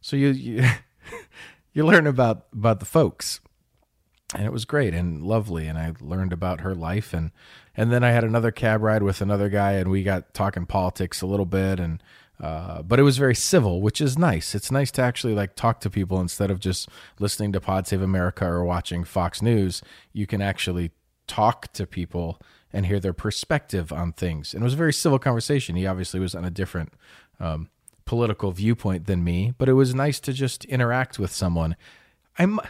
So 0.01 0.15
you 0.15 0.29
you, 0.29 0.65
you 1.73 1.85
learn 1.85 2.07
about 2.07 2.47
about 2.53 2.79
the 2.79 2.87
folks. 2.87 3.41
And 4.35 4.45
it 4.45 4.53
was 4.53 4.65
great 4.65 4.93
and 4.93 5.23
lovely 5.23 5.69
and 5.69 5.79
i 5.79 5.95
learned 6.01 6.33
about 6.33 6.61
her 6.61 6.75
life 6.75 7.15
and 7.15 7.31
and 7.77 7.93
then 7.93 8.03
i 8.03 8.11
had 8.11 8.25
another 8.25 8.51
cab 8.51 8.83
ride 8.83 9.05
with 9.05 9.21
another 9.21 9.49
guy 9.49 9.75
and 9.75 9.89
we 9.89 10.03
got 10.03 10.35
talking 10.35 10.67
politics 10.67 11.23
a 11.23 11.27
little 11.27 11.47
bit 11.47 11.79
and 11.79 12.03
uh, 12.41 12.83
but 12.83 12.99
it 12.99 13.03
was 13.03 13.17
very 13.19 13.35
civil, 13.35 13.81
which 13.81 14.01
is 14.01 14.19
nice. 14.19 14.55
It's 14.55 14.71
nice 14.71 14.91
to 14.93 15.03
actually 15.03 15.35
like 15.35 15.55
talk 15.55 15.81
to 15.81 15.91
people 15.91 16.21
instead 16.21 16.51
of 16.51 16.61
just 16.61 16.89
listening 17.19 17.53
to 17.53 17.61
Pod 17.61 17.87
Save 17.87 18.03
America 18.03 18.45
or 18.45 18.65
watching 18.65 19.05
Fox 19.05 19.41
News. 19.41 19.83
You 20.13 20.27
can 20.27 20.43
actually 20.43 20.91
talk 21.27 21.73
to 21.73 21.87
people 21.87 22.39
and 22.73 22.87
hear 22.87 23.01
their 23.01 23.15
perspective 23.15 23.93
on 23.93 24.13
things. 24.13 24.53
And 24.53 24.63
it 24.63 24.65
was 24.65 24.75
a 24.75 24.79
very 24.79 24.93
civil 24.93 25.19
conversation. 25.19 25.77
He 25.77 25.87
obviously 25.87 26.21
was 26.21 26.35
on 26.35 26.45
a 26.45 26.51
different 26.51 26.93
um, 27.41 27.71
political 28.05 28.53
viewpoint 28.53 29.07
than 29.07 29.25
me, 29.25 29.55
but 29.57 29.69
it 29.69 29.75
was 29.75 29.95
nice 29.95 30.21
to 30.21 30.33
just 30.33 30.65
interact 30.67 31.19
with 31.19 31.33
someone. 31.33 31.77
I'm 32.39 32.61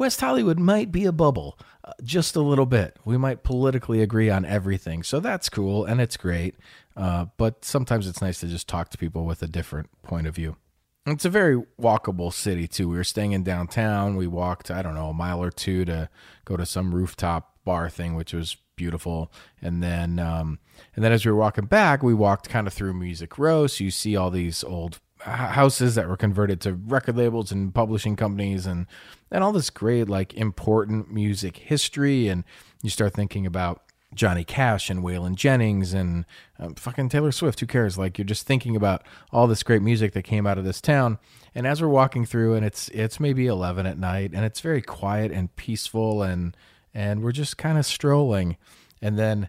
West 0.00 0.22
Hollywood 0.22 0.58
might 0.58 0.90
be 0.90 1.04
a 1.04 1.12
bubble, 1.12 1.58
uh, 1.84 1.92
just 2.02 2.34
a 2.34 2.40
little 2.40 2.64
bit. 2.64 2.96
We 3.04 3.18
might 3.18 3.42
politically 3.42 4.00
agree 4.00 4.30
on 4.30 4.46
everything, 4.46 5.02
so 5.02 5.20
that's 5.20 5.50
cool 5.50 5.84
and 5.84 6.00
it's 6.00 6.16
great. 6.16 6.56
Uh, 6.96 7.26
but 7.36 7.66
sometimes 7.66 8.08
it's 8.08 8.22
nice 8.22 8.40
to 8.40 8.46
just 8.46 8.66
talk 8.66 8.88
to 8.88 8.98
people 8.98 9.26
with 9.26 9.42
a 9.42 9.46
different 9.46 9.90
point 10.02 10.26
of 10.26 10.34
view. 10.34 10.56
It's 11.04 11.26
a 11.26 11.30
very 11.30 11.62
walkable 11.78 12.32
city 12.32 12.66
too. 12.66 12.88
We 12.88 12.96
were 12.96 13.04
staying 13.04 13.32
in 13.32 13.42
downtown. 13.42 14.16
We 14.16 14.26
walked, 14.26 14.70
I 14.70 14.80
don't 14.80 14.94
know, 14.94 15.10
a 15.10 15.14
mile 15.14 15.42
or 15.42 15.50
two 15.50 15.84
to 15.84 16.08
go 16.46 16.56
to 16.56 16.64
some 16.64 16.94
rooftop 16.94 17.56
bar 17.66 17.90
thing, 17.90 18.14
which 18.14 18.32
was 18.32 18.56
beautiful. 18.76 19.30
And 19.60 19.82
then, 19.82 20.18
um, 20.18 20.60
and 20.96 21.04
then 21.04 21.12
as 21.12 21.26
we 21.26 21.30
were 21.30 21.36
walking 21.36 21.66
back, 21.66 22.02
we 22.02 22.14
walked 22.14 22.48
kind 22.48 22.66
of 22.66 22.72
through 22.72 22.94
Music 22.94 23.36
Row. 23.36 23.66
So 23.66 23.84
you 23.84 23.90
see 23.90 24.16
all 24.16 24.30
these 24.30 24.64
old 24.64 24.98
houses 25.20 25.94
that 25.94 26.08
were 26.08 26.16
converted 26.16 26.60
to 26.62 26.74
record 26.74 27.16
labels 27.16 27.52
and 27.52 27.74
publishing 27.74 28.16
companies, 28.16 28.66
and 28.66 28.86
and 29.30 29.44
all 29.44 29.52
this 29.52 29.70
great 29.70 30.08
like 30.08 30.34
important 30.34 31.12
music 31.12 31.56
history. 31.56 32.28
And 32.28 32.44
you 32.82 32.90
start 32.90 33.14
thinking 33.14 33.46
about 33.46 33.82
Johnny 34.14 34.44
Cash 34.44 34.90
and 34.90 35.04
Waylon 35.04 35.36
Jennings 35.36 35.92
and 35.92 36.24
um, 36.58 36.74
fucking 36.74 37.08
Taylor 37.10 37.32
Swift. 37.32 37.60
Who 37.60 37.66
cares? 37.66 37.96
Like 37.96 38.18
you're 38.18 38.24
just 38.24 38.46
thinking 38.46 38.74
about 38.74 39.02
all 39.30 39.46
this 39.46 39.62
great 39.62 39.82
music 39.82 40.12
that 40.14 40.22
came 40.22 40.46
out 40.46 40.58
of 40.58 40.64
this 40.64 40.80
town. 40.80 41.18
And 41.54 41.66
as 41.66 41.80
we're 41.80 41.88
walking 41.88 42.24
through, 42.26 42.54
and 42.54 42.64
it's 42.64 42.88
it's 42.88 43.20
maybe 43.20 43.46
eleven 43.46 43.86
at 43.86 43.98
night, 43.98 44.32
and 44.34 44.44
it's 44.44 44.60
very 44.60 44.82
quiet 44.82 45.30
and 45.32 45.54
peaceful, 45.56 46.22
and 46.22 46.56
and 46.92 47.22
we're 47.22 47.32
just 47.32 47.56
kind 47.56 47.78
of 47.78 47.86
strolling, 47.86 48.56
and 49.00 49.18
then 49.18 49.48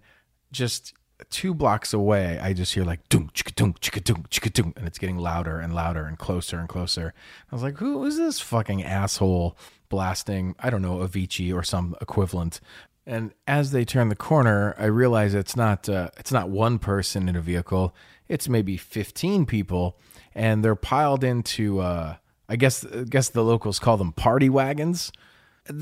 just 0.52 0.94
two 1.30 1.54
blocks 1.54 1.94
away, 1.94 2.40
I 2.40 2.54
just 2.54 2.74
hear 2.74 2.84
like 2.84 3.08
dunk 3.10 3.34
chicka 3.34 3.54
dunk 3.56 3.80
chicka 3.80 4.04
dunk 4.04 4.30
chicka 4.30 4.52
dunk, 4.52 4.78
and 4.78 4.88
it's 4.88 4.98
getting 4.98 5.18
louder 5.18 5.60
and 5.60 5.74
louder 5.74 6.06
and 6.06 6.18
closer 6.18 6.60
and 6.60 6.68
closer. 6.68 7.14
I 7.52 7.56
was 7.56 7.64
like, 7.64 7.78
who 7.78 8.04
is 8.06 8.18
this 8.18 8.40
fucking 8.40 8.84
asshole 8.84 9.58
blasting? 9.90 10.56
I 10.60 10.70
don't 10.70 10.82
know 10.82 10.98
Avicii 10.98 11.54
or 11.54 11.64
some 11.64 11.96
equivalent. 12.02 12.60
And 13.06 13.34
as 13.48 13.72
they 13.72 13.84
turn 13.84 14.10
the 14.10 14.16
corner, 14.16 14.76
I 14.78 14.86
realize 14.86 15.34
it's 15.34 15.56
not 15.56 15.90
uh, 15.90 16.10
it's 16.18 16.32
not 16.32 16.50
one 16.50 16.80
person 16.80 17.28
in 17.28 17.36
a 17.36 17.42
vehicle. 17.42 17.96
It's 18.28 18.48
maybe 18.48 18.78
fifteen 18.78 19.46
people, 19.46 19.98
and 20.34 20.64
they're 20.64 20.76
piled 20.76 21.24
into. 21.24 21.80
Uh, 21.80 22.16
I 22.48 22.58
guess 22.58 22.86
I 22.86 23.04
guess 23.04 23.30
the 23.30 23.44
locals 23.44 23.80
call 23.80 23.98
them 23.98 24.12
party 24.12 24.50
wagons. 24.50 25.12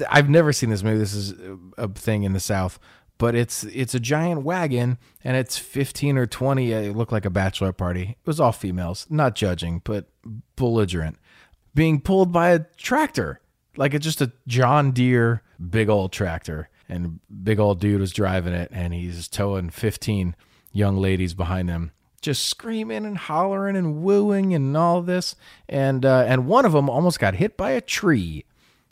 I've 0.09 0.29
never 0.29 0.53
seen 0.53 0.69
this. 0.69 0.83
Maybe 0.83 0.99
this 0.99 1.13
is 1.13 1.33
a 1.77 1.87
thing 1.87 2.23
in 2.23 2.33
the 2.33 2.39
South, 2.39 2.79
but 3.19 3.35
it's 3.35 3.63
it's 3.65 3.93
a 3.93 3.99
giant 3.99 4.41
wagon 4.41 4.97
and 5.23 5.37
it's 5.37 5.59
15 5.59 6.17
or 6.17 6.25
20 6.25 6.71
it 6.71 6.95
looked 6.95 7.11
like 7.11 7.25
a 7.25 7.29
bachelor 7.29 7.71
party. 7.71 8.17
It 8.19 8.27
was 8.27 8.39
all 8.39 8.51
females 8.51 9.05
not 9.11 9.35
judging 9.35 9.81
but 9.83 10.09
belligerent. 10.55 11.17
Being 11.75 12.01
pulled 12.01 12.31
by 12.31 12.49
a 12.49 12.59
tractor 12.77 13.41
like 13.77 13.93
it's 13.93 14.05
just 14.05 14.21
a 14.21 14.31
john 14.47 14.91
deere 14.91 15.43
big 15.69 15.89
old 15.89 16.11
tractor. 16.11 16.69
And 16.91 17.19
big 17.43 17.59
old 17.59 17.79
dude 17.79 18.01
was 18.01 18.11
driving 18.11 18.53
it 18.53 18.69
and 18.73 18.95
he's 18.95 19.27
towing 19.27 19.69
15 19.69 20.35
young 20.71 20.97
ladies 20.97 21.35
behind 21.35 21.69
him 21.69 21.91
just 22.21 22.45
screaming 22.47 23.05
and 23.05 23.17
hollering 23.17 23.77
and 23.77 24.01
wooing 24.01 24.53
and 24.53 24.75
all 24.75 25.01
this. 25.01 25.35
And 25.67 26.05
uh, 26.05 26.25
and 26.27 26.47
one 26.47 26.65
of 26.65 26.73
them 26.73 26.89
almost 26.89 27.19
got 27.19 27.35
hit 27.35 27.55
by 27.55 27.71
a 27.71 27.81
tree 27.81 28.45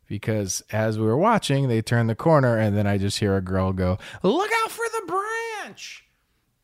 because 0.08 0.64
as 0.72 0.98
we 0.98 1.06
were 1.06 1.18
watching, 1.18 1.68
they 1.68 1.82
turned 1.82 2.10
the 2.10 2.16
corner 2.16 2.58
and 2.58 2.76
then 2.76 2.88
I 2.88 2.98
just 2.98 3.20
hear 3.20 3.36
a 3.36 3.42
girl 3.42 3.74
go, 3.74 3.98
Look 4.24 4.52
out 4.64 4.72
for 4.72 4.86
the 4.92 5.14
branch! 5.66 6.06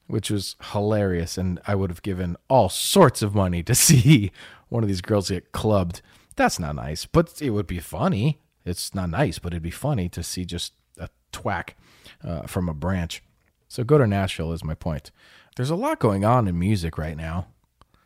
Which 0.07 0.31
was 0.31 0.55
hilarious. 0.71 1.37
And 1.37 1.59
I 1.67 1.75
would 1.75 1.89
have 1.89 2.01
given 2.01 2.37
all 2.49 2.69
sorts 2.69 3.21
of 3.21 3.35
money 3.35 3.63
to 3.63 3.75
see 3.75 4.31
one 4.69 4.83
of 4.83 4.89
these 4.89 5.01
girls 5.01 5.29
get 5.29 5.51
clubbed. 5.51 6.01
That's 6.35 6.59
not 6.59 6.75
nice, 6.75 7.05
but 7.05 7.41
it 7.41 7.51
would 7.51 7.67
be 7.67 7.79
funny. 7.79 8.39
It's 8.65 8.95
not 8.95 9.09
nice, 9.09 9.39
but 9.39 9.53
it'd 9.53 9.61
be 9.61 9.69
funny 9.69 10.09
to 10.09 10.23
see 10.23 10.45
just 10.45 10.73
a 10.97 11.09
twack 11.31 11.75
uh, 12.23 12.43
from 12.43 12.69
a 12.69 12.73
branch. 12.73 13.21
So 13.67 13.83
go 13.83 13.97
to 13.97 14.07
Nashville, 14.07 14.51
is 14.51 14.63
my 14.63 14.75
point. 14.75 15.11
There's 15.55 15.69
a 15.69 15.75
lot 15.75 15.99
going 15.99 16.25
on 16.25 16.47
in 16.47 16.57
music 16.57 16.97
right 16.97 17.17
now. 17.17 17.47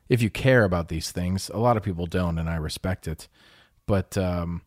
If 0.10 0.22
you 0.22 0.30
care 0.30 0.64
about 0.64 0.88
these 0.88 1.12
things, 1.12 1.50
a 1.50 1.58
lot 1.58 1.78
of 1.78 1.84
people 1.84 2.06
don't, 2.06 2.38
and 2.38 2.50
I 2.50 2.56
respect 2.56 3.08
it. 3.08 3.28
But 3.86 4.18
um, 4.18 4.62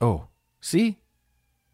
Oh, 0.00 0.26
see? 0.60 0.98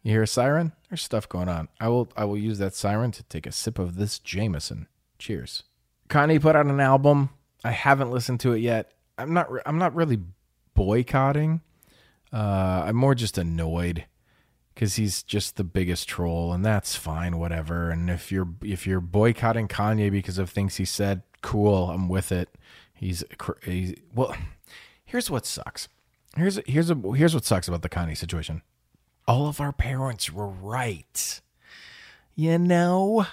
You 0.02 0.12
hear 0.12 0.22
a 0.22 0.26
siren? 0.26 0.72
There's 0.88 1.02
stuff 1.02 1.28
going 1.28 1.48
on. 1.48 1.68
I 1.80 1.88
will 1.88 2.08
I 2.16 2.24
will 2.24 2.36
use 2.36 2.58
that 2.58 2.74
siren 2.74 3.10
to 3.12 3.22
take 3.24 3.46
a 3.46 3.52
sip 3.52 3.78
of 3.78 3.96
this 3.96 4.18
Jameson. 4.18 4.86
Cheers. 5.18 5.62
Kanye 6.08 6.40
put 6.40 6.56
out 6.56 6.66
an 6.66 6.80
album. 6.80 7.30
I 7.64 7.70
haven't 7.70 8.10
listened 8.10 8.40
to 8.40 8.52
it 8.52 8.58
yet. 8.58 8.92
I'm 9.16 9.32
not 9.32 9.48
I'm 9.64 9.78
not 9.78 9.94
really 9.94 10.18
boycotting. 10.74 11.62
Uh, 12.32 12.84
I'm 12.86 12.96
more 12.96 13.14
just 13.14 13.38
annoyed 13.38 14.04
because 14.74 14.96
he's 14.96 15.22
just 15.22 15.56
the 15.56 15.64
biggest 15.64 16.08
troll, 16.08 16.52
and 16.52 16.64
that's 16.64 16.96
fine, 16.96 17.38
whatever. 17.38 17.90
And 17.90 18.10
if 18.10 18.30
you're 18.30 18.48
if 18.62 18.86
you're 18.86 19.00
boycotting 19.00 19.68
Kanye 19.68 20.10
because 20.10 20.36
of 20.36 20.50
things 20.50 20.76
he 20.76 20.84
said, 20.84 21.22
cool, 21.42 21.90
I'm 21.90 22.08
with 22.08 22.32
it. 22.32 22.48
He's, 22.94 23.24
he's 23.62 23.94
well. 24.14 24.36
Here's 25.04 25.30
what 25.30 25.46
sucks. 25.46 25.88
Here's 26.36 26.58
here's 26.66 26.90
a, 26.90 26.94
here's 27.14 27.34
what 27.34 27.44
sucks 27.44 27.68
about 27.68 27.82
the 27.82 27.88
Kanye 27.88 28.16
situation. 28.16 28.62
All 29.26 29.46
of 29.48 29.60
our 29.60 29.72
parents 29.72 30.32
were 30.32 30.48
right. 30.48 31.40
You 32.34 32.58
know, 32.58 33.26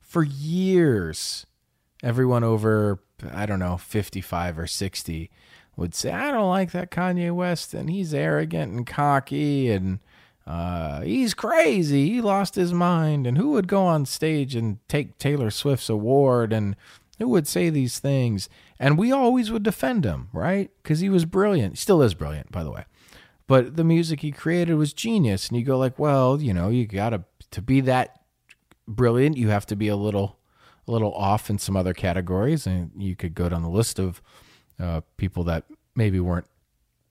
for 0.00 0.22
years, 0.22 1.46
everyone 2.02 2.44
over 2.44 3.00
I 3.32 3.46
don't 3.46 3.58
know 3.58 3.76
55 3.76 4.58
or 4.58 4.66
60 4.66 5.30
would 5.76 5.94
say 5.94 6.12
I 6.12 6.30
don't 6.30 6.48
like 6.48 6.72
that 6.72 6.90
Kanye 6.90 7.32
West 7.32 7.74
and 7.74 7.90
he's 7.90 8.14
arrogant 8.14 8.72
and 8.72 8.86
cocky 8.86 9.70
and 9.70 9.98
uh, 10.46 11.02
he's 11.02 11.32
crazy. 11.34 12.10
He 12.10 12.20
lost 12.20 12.54
his 12.54 12.72
mind. 12.72 13.26
And 13.26 13.38
who 13.38 13.50
would 13.52 13.68
go 13.68 13.84
on 13.84 14.04
stage 14.04 14.54
and 14.54 14.78
take 14.88 15.16
Taylor 15.18 15.50
Swift's 15.50 15.88
award 15.88 16.52
and 16.52 16.76
who 17.18 17.28
would 17.28 17.46
say 17.46 17.70
these 17.70 17.98
things? 17.98 18.48
And 18.80 18.96
we 18.96 19.12
always 19.12 19.50
would 19.50 19.62
defend 19.62 20.06
him, 20.06 20.30
right? 20.32 20.70
Because 20.82 21.00
he 21.00 21.10
was 21.10 21.26
brilliant. 21.26 21.74
He 21.74 21.76
still 21.76 22.00
is 22.00 22.14
brilliant, 22.14 22.50
by 22.50 22.64
the 22.64 22.70
way. 22.70 22.86
But 23.46 23.76
the 23.76 23.84
music 23.84 24.20
he 24.20 24.32
created 24.32 24.74
was 24.74 24.94
genius. 24.94 25.48
And 25.48 25.58
you 25.58 25.64
go 25.64 25.76
like, 25.76 25.98
well, 25.98 26.40
you 26.40 26.54
know, 26.54 26.70
you 26.70 26.86
gotta 26.86 27.24
to 27.50 27.60
be 27.60 27.82
that 27.82 28.22
brilliant, 28.88 29.36
you 29.36 29.48
have 29.48 29.66
to 29.66 29.76
be 29.76 29.88
a 29.88 29.96
little 29.96 30.38
a 30.88 30.92
little 30.92 31.12
off 31.12 31.50
in 31.50 31.58
some 31.58 31.76
other 31.76 31.92
categories. 31.92 32.66
And 32.66 32.90
you 32.96 33.14
could 33.14 33.34
go 33.34 33.50
down 33.50 33.62
the 33.62 33.68
list 33.68 33.98
of 33.98 34.22
uh, 34.80 35.02
people 35.18 35.44
that 35.44 35.64
maybe 35.94 36.18
weren't 36.18 36.46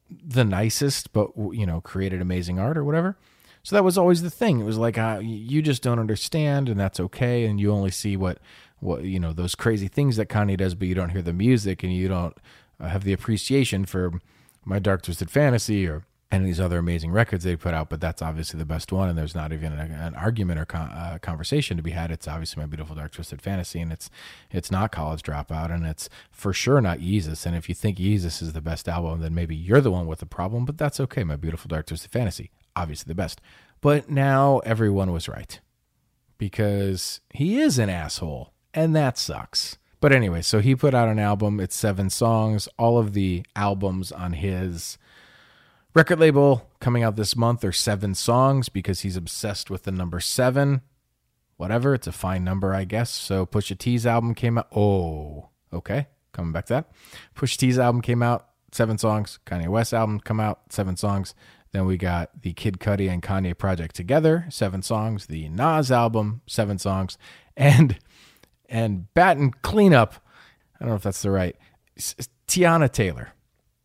the 0.10 0.44
nicest, 0.44 1.14
but 1.14 1.30
you 1.52 1.68
know, 1.68 1.82
created 1.82 2.20
amazing 2.20 2.58
art 2.58 2.80
or 2.80 2.84
whatever. 2.84 3.16
So 3.62 3.76
that 3.76 3.84
was 3.84 3.98
always 3.98 4.24
the 4.24 4.32
thing. 4.32 4.60
It 4.60 4.64
was 4.64 4.78
like 4.78 4.98
uh, 4.98 5.20
you 5.22 5.62
just 5.62 5.84
don't 5.84 6.00
understand, 6.00 6.68
and 6.68 6.80
that's 6.80 7.00
okay. 7.00 7.46
And 7.46 7.60
you 7.60 7.72
only 7.72 7.92
see 7.92 8.18
what 8.18 8.40
what 8.80 9.04
you 9.04 9.20
know 9.20 9.34
those 9.34 9.56
crazy 9.56 9.88
things 9.88 10.16
that 10.18 10.30
Kanye 10.30 10.58
does, 10.58 10.76
but 10.76 10.88
you 10.88 10.96
don't 10.96 11.10
hear 11.10 11.22
the 11.22 11.34
music 11.34 11.84
and 11.84 11.94
you 11.94 12.08
don't 12.08 12.38
uh, 12.80 12.88
have 12.88 13.04
the 13.04 13.14
appreciation 13.14 13.86
for 13.86 14.20
my 14.66 14.80
Dark 14.80 15.02
Twisted 15.02 15.30
Fantasy 15.32 15.88
or 15.88 16.04
any 16.32 16.44
of 16.44 16.48
these 16.48 16.60
other 16.60 16.78
amazing 16.78 17.12
records 17.12 17.44
they 17.44 17.56
put 17.56 17.74
out. 17.74 17.90
But 17.90 18.02
that's 18.02 18.22
obviously 18.22 18.60
the 18.60 18.66
best 18.66 18.92
one, 18.92 19.10
and 19.10 19.18
there's 19.18 19.36
not 19.36 19.52
even 19.52 19.74
an, 19.74 19.92
an 19.92 20.16
argument 20.16 20.60
or 20.60 20.66
con- 20.66 20.92
uh, 20.92 21.18
conversation 21.22 21.78
to 21.78 21.84
be 21.84 21.92
had. 21.92 22.12
It's 22.12 22.28
obviously 22.28 22.62
my 22.62 22.68
beautiful 22.68 22.96
Dark 22.96 23.12
Twisted 23.12 23.42
Fantasy, 23.42 23.80
and 23.80 23.92
it's 23.92 24.10
it's 24.52 24.72
not 24.72 24.92
College 24.92 25.24
Dropout, 25.24 25.74
and 25.74 25.86
it's 25.86 26.10
for 26.32 26.54
sure 26.54 26.82
not 26.82 27.00
Yeezus. 27.00 27.46
And 27.46 27.56
if 27.56 27.68
you 27.68 27.76
think 27.76 27.98
Yeezus 27.98 28.42
is 28.42 28.54
the 28.54 28.62
best 28.62 28.88
album, 28.88 29.22
then 29.22 29.34
maybe 29.34 29.56
you're 29.56 29.82
the 29.82 29.92
one 29.92 30.08
with 30.08 30.20
the 30.20 30.26
problem. 30.26 30.66
But 30.66 30.78
that's 30.78 31.00
okay. 31.00 31.24
My 31.24 31.36
beautiful 31.36 31.68
Dark 31.68 31.88
Twisted 31.88 32.12
Fantasy, 32.12 32.52
obviously 32.76 33.10
the 33.10 33.16
best. 33.16 33.42
But 33.82 34.10
now 34.10 34.60
everyone 34.60 35.12
was 35.12 35.30
right 35.30 35.60
because 36.38 37.22
he 37.34 37.60
is 37.60 37.80
an 37.80 37.90
asshole 37.90 38.54
and 38.74 38.96
that 38.96 39.18
sucks. 39.18 39.78
But 40.02 40.12
anyway, 40.14 40.42
so 40.42 40.60
he 40.60 40.76
put 40.76 40.94
out 40.94 41.10
an 41.10 41.20
album. 41.20 41.60
It's 41.60 41.76
seven 41.76 42.10
songs. 42.10 42.70
All 42.78 42.98
of 42.98 43.14
the 43.14 43.46
albums 43.56 44.12
on 44.12 44.34
his 44.34 44.98
record 45.94 46.20
label 46.20 46.70
coming 46.80 47.04
out 47.04 47.18
this 47.18 47.36
month 47.36 47.66
are 47.66 47.74
seven 47.74 48.16
songs 48.16 48.70
because 48.70 49.02
he's 49.02 49.18
obsessed 49.18 49.70
with 49.70 49.84
the 49.84 49.92
number 49.92 50.20
seven. 50.20 50.82
Whatever, 51.58 51.94
it's 51.94 52.08
a 52.08 52.14
fine 52.14 52.46
number, 52.46 52.74
I 52.74 52.86
guess. 52.86 53.10
So 53.10 53.46
Pusha 53.46 53.78
T's 53.78 54.06
album 54.06 54.34
came 54.34 54.58
out. 54.58 54.68
Oh, 54.74 55.50
okay. 55.74 56.08
Coming 56.32 56.54
back 56.54 56.68
to 56.68 56.74
that. 56.76 56.92
Pusha 57.36 57.58
T's 57.58 57.78
album 57.78 58.02
came 58.02 58.24
out, 58.24 58.48
seven 58.72 58.98
songs. 58.98 59.40
Kanye 59.46 59.68
West 59.68 59.94
album 59.94 60.22
come 60.22 60.40
out, 60.40 60.62
seven 60.70 60.96
songs. 60.96 61.36
Then 61.72 61.86
we 61.86 61.98
got 61.98 62.42
the 62.42 62.54
Kid 62.54 62.80
Cudi 62.80 63.10
and 63.10 63.22
Kanye 63.22 63.58
project 63.58 63.96
together, 63.96 64.46
seven 64.50 64.82
songs. 64.82 65.26
The 65.26 65.50
Nas 65.50 65.92
album, 65.92 66.42
seven 66.48 66.78
songs. 66.80 67.18
And 67.58 68.00
and 68.70 69.14
Baton 69.14 69.52
Cleanup. 69.62 70.16
I 70.76 70.80
don't 70.80 70.90
know 70.90 70.96
if 70.96 71.04
that's 71.04 71.22
the 71.22 71.32
right. 71.32 71.56
Teyana 72.48 72.92
Taylor, 72.92 73.34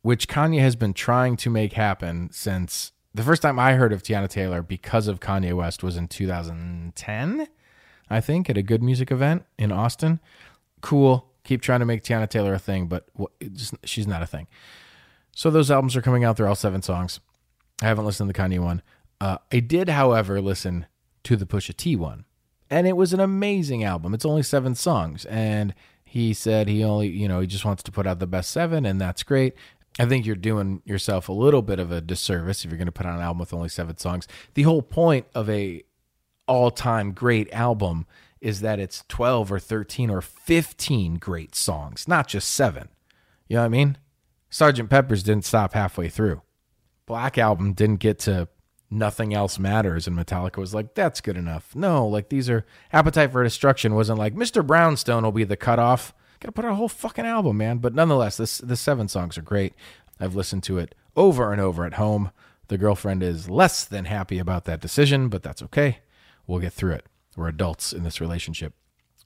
which 0.03 0.29
Kanye 0.29 0.61
has 0.61 0.77
been 0.77 0.95
trying 0.95 1.37
to 1.39 1.51
make 1.51 1.73
happen 1.73 2.31
since 2.31 2.93
the 3.15 3.23
first 3.23 3.43
time 3.43 3.59
I 3.59 3.75
heard 3.75 3.93
of 3.93 4.03
Teyana 4.03 4.29
Taylor 4.29 4.63
because 4.63 5.09
of 5.09 5.21
Kanye 5.21 5.53
West 5.55 5.83
was 5.83 5.97
in 5.97 6.09
2010, 6.09 7.47
I 8.11 8.21
think, 8.21 8.51
at 8.51 8.57
a 8.57 8.63
good 8.63 8.83
music 8.83 9.11
event 9.11 9.45
in 9.59 9.73
Austin. 9.73 10.21
Cool. 10.81 11.31
Keep 11.45 11.63
trying 11.63 11.81
to 11.81 11.87
make 11.87 12.03
Teyana 12.03 12.29
Taylor 12.29 12.55
a 12.55 12.59
thing, 12.59 12.87
but 12.87 13.09
she's 13.85 14.07
not 14.07 14.23
a 14.23 14.27
thing. 14.27 14.47
So 15.33 15.51
those 15.51 15.71
albums 15.71 15.97
are 15.97 16.03
coming 16.03 16.25
out. 16.25 16.37
They're 16.37 16.49
all 16.49 16.55
seven 16.55 16.83
songs. 16.83 17.21
I 17.83 17.87
haven't 17.87 18.05
listened 18.05 18.29
to 18.29 18.33
the 18.33 18.39
Kanye 18.39 18.61
one. 18.61 18.83
Uh, 19.21 19.39
I 19.53 19.61
did, 19.61 19.89
however, 19.89 20.41
listen 20.41 20.87
to 21.25 21.37
the 21.37 21.47
Pusha 21.47 21.77
T 21.77 21.97
one 21.97 22.25
and 22.75 22.89
it 22.89 22.97
was 22.97 23.13
an 23.13 23.21
amazing 23.21 23.85
album. 23.85 24.15
It's 24.15 24.25
only 24.25 24.43
seven 24.43 24.75
songs, 24.75 25.25
and 25.27 25.75
he 26.05 26.35
said 26.35 26.67
he 26.67 26.83
only, 26.83 27.07
you 27.07 27.29
know, 27.29 27.39
he 27.39 27.47
just 27.47 27.65
wants 27.65 27.85
to 27.85 27.93
put 27.93 28.05
out 28.05 28.19
the 28.19 28.27
best 28.27 28.51
seven, 28.51 28.85
and 28.85 29.01
that's 29.01 29.23
great. 29.23 29.55
I 30.01 30.07
think 30.07 30.27
you're 30.27 30.35
doing 30.35 30.83
yourself 30.85 31.29
a 31.29 31.33
little 31.33 31.63
bit 31.63 31.79
of 31.79 31.93
a 31.93 32.01
disservice 32.01 32.65
if 32.65 32.73
you're 32.73 32.79
going 32.79 32.87
to 32.87 32.93
put 32.93 33.07
out 33.07 33.15
an 33.15 33.23
album 33.23 33.39
with 33.39 33.55
only 33.55 33.69
seven 33.69 33.97
songs. 33.97 34.27
The 34.55 34.65
whole 34.65 34.83
point 34.83 35.27
of 35.37 35.49
a 35.49 35.85
all-time 36.49 37.13
great 37.13 37.49
album 37.53 38.07
is 38.41 38.61
that 38.63 38.81
it's 38.81 39.05
12 39.07 39.53
or 39.53 39.61
13 39.61 40.11
or 40.11 40.21
15 40.21 41.15
great 41.15 41.55
songs, 41.55 42.09
not 42.09 42.27
just 42.27 42.53
seven. 42.53 42.89
You 43.47 43.55
know 43.55 43.63
what 43.63 43.67
I 43.67 43.69
mean? 43.69 43.99
Sergeant 44.51 44.91
Pepper's 44.91 45.23
didn't 45.23 45.45
stop 45.45 45.75
halfway 45.75 46.09
through. 46.09 46.43
Black 47.07 47.39
Album 47.39 47.73
didn't 47.73 48.01
get 48.01 48.19
to 48.21 48.49
Nothing 48.95 49.35
Else 49.35 49.59
Matters. 49.59 50.07
And 50.07 50.17
Metallica 50.17 50.59
was 50.59 50.75
like, 50.75 50.95
that's 50.95 51.21
good 51.21 51.37
enough. 51.37 51.75
No, 51.75 52.07
like 52.07 52.29
these 52.29 52.49
are 52.49 52.65
Appetite 52.93 53.33
for 53.33 53.43
Destruction 53.43 53.95
wasn't 53.95 54.19
like 54.19 54.35
Mr. 54.35 54.67
Brownstone 54.67 55.25
will 55.25 55.33
be 55.33 55.45
the 55.45 55.57
cutoff. 55.57 56.15
Gotta 56.41 56.53
put 56.53 56.65
out 56.65 56.73
a 56.73 56.77
whole 56.77 56.89
fucking 56.89 57.27
album, 57.27 57.57
man. 57.57 57.79
But 57.79 57.95
nonetheless, 57.95 58.37
this 58.37 58.59
the 58.59 58.77
seven 58.77 59.09
songs 59.09 59.37
are 59.37 59.43
great. 59.43 59.75
I've 60.21 60.37
listened 60.37 60.63
to 60.65 60.79
it 60.79 60.95
over 61.17 61.53
and 61.53 61.61
over 61.61 61.85
at 61.85 61.95
home. 61.95 62.31
The 62.69 62.79
girlfriend 62.79 63.23
is 63.23 63.51
less 63.51 63.85
than 63.85 64.07
happy 64.07 64.39
about 64.39 64.65
that 64.65 64.81
decision, 64.81 65.29
but 65.29 65.43
that's 65.43 65.63
okay. 65.63 65.99
We'll 66.47 66.61
get 66.61 66.73
through 66.73 66.93
it. 66.93 67.07
We're 67.37 67.49
adults 67.49 67.93
in 67.93 68.05
this 68.05 68.21
relationship. 68.21 68.75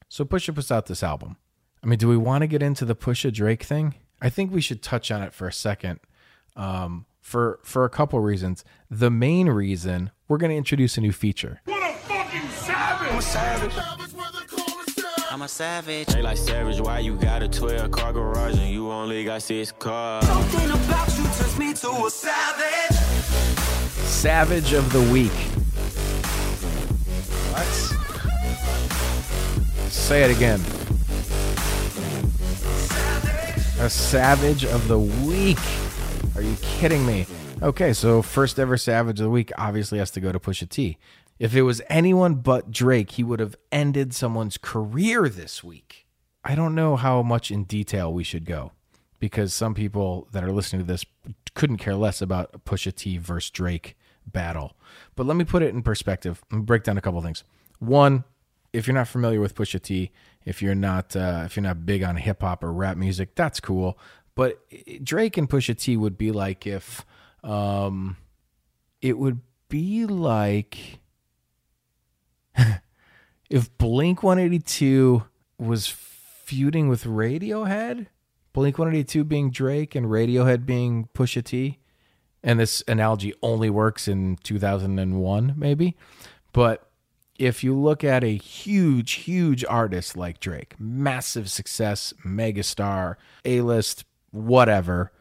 So 0.08 0.24
Pusha 0.24 0.54
puts 0.54 0.72
out 0.72 0.86
this 0.86 1.02
album. 1.02 1.36
I 1.82 1.86
mean, 1.86 1.98
do 1.98 2.08
we 2.08 2.16
want 2.16 2.42
to 2.42 2.46
get 2.46 2.62
into 2.62 2.84
the 2.84 2.96
Pusha 2.96 3.32
Drake 3.32 3.62
thing? 3.62 3.94
I 4.20 4.30
think 4.30 4.52
we 4.52 4.60
should 4.60 4.82
touch 4.82 5.10
on 5.10 5.22
it 5.22 5.32
for 5.32 5.46
a 5.46 5.52
second. 5.52 6.00
Um, 6.56 7.06
for 7.28 7.60
for 7.62 7.84
a 7.84 7.90
couple 7.90 8.18
reasons. 8.20 8.64
The 8.90 9.10
main 9.10 9.48
reason 9.48 10.10
we're 10.26 10.38
going 10.38 10.50
to 10.50 10.56
introduce 10.56 10.96
a 10.96 11.00
new 11.00 11.12
feature. 11.12 11.60
What 11.66 11.82
a 11.82 11.94
fucking 11.94 12.48
savage! 12.48 13.10
I'm 13.10 13.18
a 13.18 13.22
savage. 13.22 13.74
I'm 15.30 15.42
a 15.42 15.48
savage. 15.48 16.08
They 16.08 16.22
like 16.22 16.38
savage, 16.38 16.80
why 16.80 17.00
you 17.00 17.16
got 17.16 17.42
a 17.42 17.48
12 17.48 17.90
car 17.90 18.12
garage 18.14 18.56
and 18.58 18.70
you 18.70 18.90
only 18.90 19.24
got 19.24 19.42
six 19.42 19.70
cars? 19.72 20.26
Something 20.26 20.70
about 20.70 21.16
you 21.16 21.24
turns 21.24 21.58
me 21.58 21.74
to 21.74 22.06
a 22.06 22.10
savage. 22.10 22.96
Savage 24.06 24.72
of 24.72 24.90
the 24.92 25.02
week. 25.12 25.38
What? 27.52 27.66
Say 29.90 30.22
it 30.24 30.34
again. 30.34 30.60
A 33.80 33.90
savage 33.90 34.64
of 34.64 34.88
the 34.88 34.98
week. 34.98 35.58
Are 36.38 36.42
you 36.42 36.54
kidding 36.62 37.04
me? 37.04 37.26
Okay, 37.62 37.92
so 37.92 38.22
first 38.22 38.60
ever 38.60 38.76
savage 38.76 39.18
of 39.18 39.24
the 39.24 39.28
week 39.30 39.50
obviously 39.58 39.98
has 39.98 40.12
to 40.12 40.20
go 40.20 40.30
to 40.30 40.38
Pusha 40.38 40.68
T. 40.68 40.96
If 41.40 41.56
it 41.56 41.62
was 41.62 41.82
anyone 41.88 42.36
but 42.36 42.70
Drake, 42.70 43.10
he 43.10 43.24
would 43.24 43.40
have 43.40 43.56
ended 43.72 44.14
someone's 44.14 44.56
career 44.56 45.28
this 45.28 45.64
week. 45.64 46.06
I 46.44 46.54
don't 46.54 46.76
know 46.76 46.94
how 46.94 47.22
much 47.22 47.50
in 47.50 47.64
detail 47.64 48.12
we 48.12 48.22
should 48.22 48.44
go 48.44 48.70
because 49.18 49.52
some 49.52 49.74
people 49.74 50.28
that 50.30 50.44
are 50.44 50.52
listening 50.52 50.82
to 50.82 50.86
this 50.86 51.04
couldn't 51.54 51.78
care 51.78 51.96
less 51.96 52.22
about 52.22 52.64
Pusha 52.64 52.94
T 52.94 53.18
versus 53.18 53.50
Drake 53.50 53.96
battle. 54.24 54.76
But 55.16 55.26
let 55.26 55.36
me 55.36 55.42
put 55.42 55.64
it 55.64 55.74
in 55.74 55.82
perspective. 55.82 56.44
Me 56.52 56.60
break 56.60 56.84
down 56.84 56.96
a 56.96 57.00
couple 57.00 57.20
things. 57.20 57.42
One, 57.80 58.22
if 58.72 58.86
you're 58.86 58.94
not 58.94 59.08
familiar 59.08 59.40
with 59.40 59.56
Pusha 59.56 59.82
T, 59.82 60.12
if 60.44 60.62
you're 60.62 60.74
not 60.74 61.16
uh, 61.16 61.42
if 61.46 61.56
you're 61.56 61.62
not 61.62 61.84
big 61.84 62.02
on 62.02 62.16
hip 62.16 62.42
hop 62.42 62.62
or 62.62 62.72
rap 62.72 62.96
music, 62.96 63.34
that's 63.34 63.60
cool. 63.60 63.98
But 64.38 64.60
Drake 65.02 65.36
and 65.36 65.50
Pusha 65.50 65.76
T 65.76 65.96
would 65.96 66.16
be 66.16 66.30
like 66.30 66.64
if 66.64 67.04
um, 67.42 68.16
it 69.02 69.18
would 69.18 69.40
be 69.68 70.06
like 70.06 71.00
if 73.50 73.76
Blink 73.78 74.22
182 74.22 75.24
was 75.58 75.88
feuding 75.88 76.88
with 76.88 77.02
Radiohead, 77.02 78.06
Blink 78.52 78.78
182 78.78 79.24
being 79.24 79.50
Drake 79.50 79.96
and 79.96 80.06
Radiohead 80.06 80.64
being 80.64 81.08
Pusha 81.14 81.42
T, 81.42 81.80
and 82.40 82.60
this 82.60 82.84
analogy 82.86 83.34
only 83.42 83.70
works 83.70 84.06
in 84.06 84.36
2001, 84.44 85.54
maybe. 85.56 85.96
But 86.52 86.88
if 87.40 87.64
you 87.64 87.74
look 87.76 88.04
at 88.04 88.22
a 88.22 88.36
huge, 88.36 89.12
huge 89.12 89.64
artist 89.64 90.16
like 90.16 90.38
Drake, 90.38 90.74
massive 90.78 91.50
success, 91.50 92.14
megastar, 92.24 93.16
A 93.44 93.62
list, 93.62 94.04
whatever, 94.30 95.12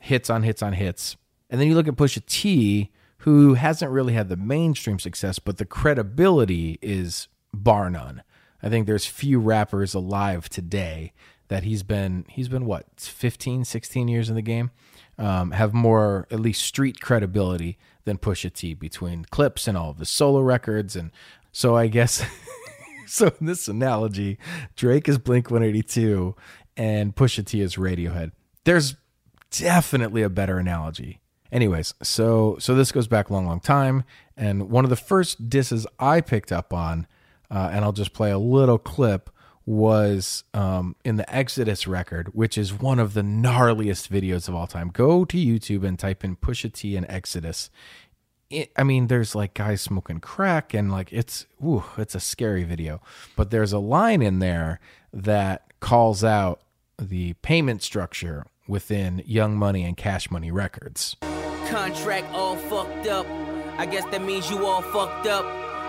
hits 0.00 0.30
on 0.30 0.42
hits 0.42 0.62
on 0.62 0.72
hits, 0.72 1.16
and 1.48 1.60
then 1.60 1.68
you 1.68 1.74
look 1.74 1.88
at 1.88 1.96
Pusha 1.96 2.24
T, 2.26 2.90
who 3.18 3.54
hasn't 3.54 3.90
really 3.90 4.14
had 4.14 4.28
the 4.28 4.36
mainstream 4.36 4.98
success, 4.98 5.38
but 5.38 5.58
the 5.58 5.64
credibility 5.64 6.78
is 6.80 7.28
bar 7.52 7.90
none. 7.90 8.22
I 8.62 8.68
think 8.68 8.86
there's 8.86 9.06
few 9.06 9.38
rappers 9.38 9.94
alive 9.94 10.48
today 10.48 11.12
that 11.48 11.64
he's 11.64 11.82
been 11.82 12.24
he's 12.28 12.48
been 12.48 12.64
what 12.64 12.86
15 12.96 13.64
16 13.64 14.08
years 14.08 14.28
in 14.28 14.36
the 14.36 14.42
game 14.42 14.70
um, 15.18 15.50
have 15.50 15.74
more 15.74 16.26
at 16.30 16.40
least 16.40 16.62
street 16.62 17.00
credibility 17.00 17.78
than 18.04 18.18
Pusha 18.18 18.52
T 18.52 18.72
between 18.74 19.24
clips 19.26 19.68
and 19.68 19.76
all 19.76 19.90
of 19.90 19.98
the 19.98 20.06
solo 20.06 20.40
records. 20.40 20.96
And 20.96 21.10
so 21.52 21.76
I 21.76 21.88
guess 21.88 22.24
so 23.06 23.32
in 23.40 23.46
this 23.46 23.68
analogy 23.68 24.38
Drake 24.76 25.08
is 25.08 25.18
Blink 25.18 25.50
182 25.50 26.36
and 26.76 27.14
Pusha 27.14 27.44
T 27.44 27.60
is 27.60 27.74
Radiohead 27.74 28.30
there's 28.64 28.96
definitely 29.50 30.22
a 30.22 30.30
better 30.30 30.58
analogy 30.58 31.20
anyways 31.50 31.94
so 32.02 32.56
so 32.60 32.74
this 32.74 32.92
goes 32.92 33.08
back 33.08 33.28
a 33.28 33.32
long 33.32 33.46
long 33.46 33.60
time 33.60 34.04
and 34.36 34.70
one 34.70 34.84
of 34.84 34.90
the 34.90 34.96
first 34.96 35.48
disses 35.48 35.86
I 35.98 36.20
picked 36.20 36.52
up 36.52 36.72
on 36.72 37.06
uh, 37.50 37.70
and 37.72 37.84
I'll 37.84 37.92
just 37.92 38.12
play 38.12 38.30
a 38.30 38.38
little 38.38 38.78
clip, 38.78 39.30
was 39.66 40.44
um, 40.54 40.96
in 41.04 41.16
the 41.16 41.34
Exodus 41.34 41.86
record, 41.86 42.28
which 42.32 42.56
is 42.56 42.72
one 42.72 42.98
of 42.98 43.14
the 43.14 43.22
gnarliest 43.22 44.08
videos 44.08 44.48
of 44.48 44.54
all 44.54 44.66
time. 44.66 44.88
Go 44.88 45.24
to 45.24 45.36
YouTube 45.36 45.84
and 45.84 45.98
type 45.98 46.24
in 46.24 46.36
Pusha 46.36 46.72
T 46.72 46.96
and 46.96 47.06
Exodus. 47.08 47.70
It, 48.48 48.72
I 48.76 48.82
mean, 48.84 49.08
there's 49.08 49.34
like 49.34 49.54
guys 49.54 49.80
smoking 49.80 50.20
crack, 50.20 50.74
and 50.74 50.90
like 50.90 51.12
it's, 51.12 51.46
ooh, 51.64 51.84
it's 51.98 52.14
a 52.14 52.20
scary 52.20 52.64
video. 52.64 53.00
But 53.36 53.50
there's 53.50 53.72
a 53.72 53.78
line 53.78 54.22
in 54.22 54.38
there 54.38 54.80
that 55.12 55.72
calls 55.80 56.24
out 56.24 56.62
the 57.00 57.34
payment 57.34 57.82
structure 57.82 58.46
within 58.68 59.22
Young 59.26 59.56
Money 59.56 59.84
and 59.84 59.96
Cash 59.96 60.30
Money 60.30 60.50
Records. 60.50 61.16
Contract 61.68 62.32
all 62.32 62.56
fucked 62.56 63.06
up. 63.06 63.26
I 63.78 63.86
guess 63.86 64.04
that 64.10 64.22
means 64.22 64.50
you 64.50 64.66
all 64.66 64.82
fucked 64.82 65.26
up. 65.26 65.44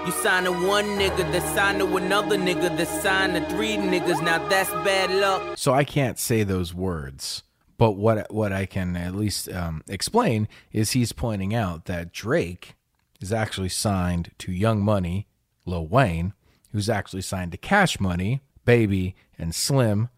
You 0.06 0.12
sign 0.14 0.46
to 0.46 0.52
one 0.52 0.86
nigga, 0.98 1.32
that 1.32 1.56
sign 1.56 1.78
to 1.78 1.98
another 1.98 2.38
nigga, 2.38 2.76
that 2.76 3.04
sign 3.04 3.34
to 3.34 3.48
three 3.50 3.76
niggas. 3.78 4.24
Now 4.24 4.48
that's 4.48 4.72
bad 4.72 5.12
luck. 5.12 5.58
So 5.58 5.74
I 5.74 5.84
can't 5.84 6.18
say 6.18 6.44
those 6.44 6.74
words, 6.74 7.44
but 7.78 7.92
what 7.92 8.34
what 8.34 8.52
I 8.52 8.66
can 8.66 8.96
at 8.96 9.16
least 9.16 9.52
um, 9.52 9.84
explain 9.88 10.48
is 10.72 10.92
he's 10.92 11.12
pointing 11.12 11.54
out 11.54 11.86
that 11.86 12.12
Drake 12.12 12.74
is 13.20 13.32
actually 13.32 13.70
signed 13.70 14.32
to 14.40 14.52
Young 14.52 14.82
Money, 14.82 15.28
Lil 15.68 15.86
Wayne, 15.86 16.34
who's 16.72 16.90
actually 16.90 17.22
signed 17.22 17.52
to 17.52 17.58
Cash 17.58 18.00
Money, 18.00 18.42
Baby, 18.66 19.16
and 19.38 19.54
Slim, 19.54 20.10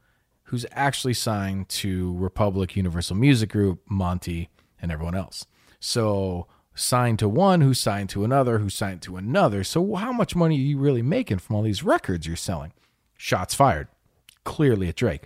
who's 0.54 0.68
actually 0.74 1.16
signed 1.16 1.68
to 1.68 2.16
Republic 2.16 2.76
Universal 2.76 3.16
Music 3.16 3.50
Group, 3.50 3.82
Monte, 3.90 4.50
and 4.80 4.92
everyone 4.92 5.16
else. 5.16 5.48
So 5.80 6.46
signed 6.76 7.18
to 7.18 7.28
one, 7.28 7.62
who's 7.62 7.80
signed 7.80 8.10
to 8.10 8.24
another, 8.24 8.60
who's 8.60 8.76
signed 8.76 9.02
to 9.02 9.18
another. 9.18 9.64
So 9.64 9.96
how 9.96 10.14
much 10.14 10.36
money 10.36 10.56
are 10.58 10.62
you 10.62 10.78
really 10.78 11.02
making 11.02 11.40
from 11.40 11.56
all 11.56 11.64
these 11.64 11.82
records 11.82 12.28
you're 12.28 12.36
selling? 12.36 12.72
Shots 13.18 13.56
fired. 13.56 13.88
Clearly 14.44 14.90
at 14.90 14.96
Drake. 14.96 15.24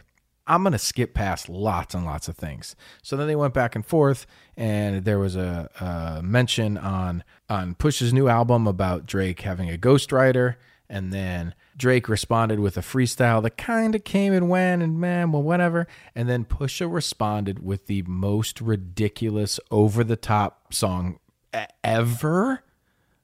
I'm 0.47 0.63
going 0.63 0.71
to 0.71 0.79
skip 0.79 1.13
past 1.13 1.49
lots 1.49 1.93
and 1.93 2.05
lots 2.05 2.29
of 2.29 2.37
things. 2.37 2.77
So 3.01 3.17
then 3.17 3.27
they 3.27 3.35
went 3.35 3.53
back 3.53 3.75
and 3.75 3.85
forth, 3.85 4.25
and 4.55 5.03
there 5.03 5.19
was 5.19 5.35
a, 5.35 5.69
a 5.81 6.23
mention 6.23 6.77
on 6.77 7.21
on 7.49 7.75
Push's 7.75 8.13
new 8.13 8.29
album 8.29 8.65
about 8.65 9.05
Drake 9.05 9.41
having 9.41 9.69
a 9.69 9.77
ghostwriter, 9.77 10.55
and 10.89 11.11
then 11.11 11.53
Drake 11.77 12.09
responded 12.09 12.59
with 12.59 12.75
a 12.75 12.81
freestyle 12.81 13.41
that 13.43 13.55
kind 13.57 13.93
of 13.93 14.03
came 14.03 14.33
and 14.33 14.49
went, 14.49 14.81
and 14.81 14.99
man, 14.99 15.31
well, 15.31 15.43
whatever. 15.43 15.87
And 16.15 16.27
then 16.27 16.43
Pusha 16.43 16.91
responded 16.91 17.63
with 17.63 17.85
the 17.85 18.01
most 18.03 18.59
ridiculous, 18.59 19.59
over 19.69 20.03
the 20.03 20.15
top 20.15 20.73
song 20.73 21.19
ever. 21.83 22.63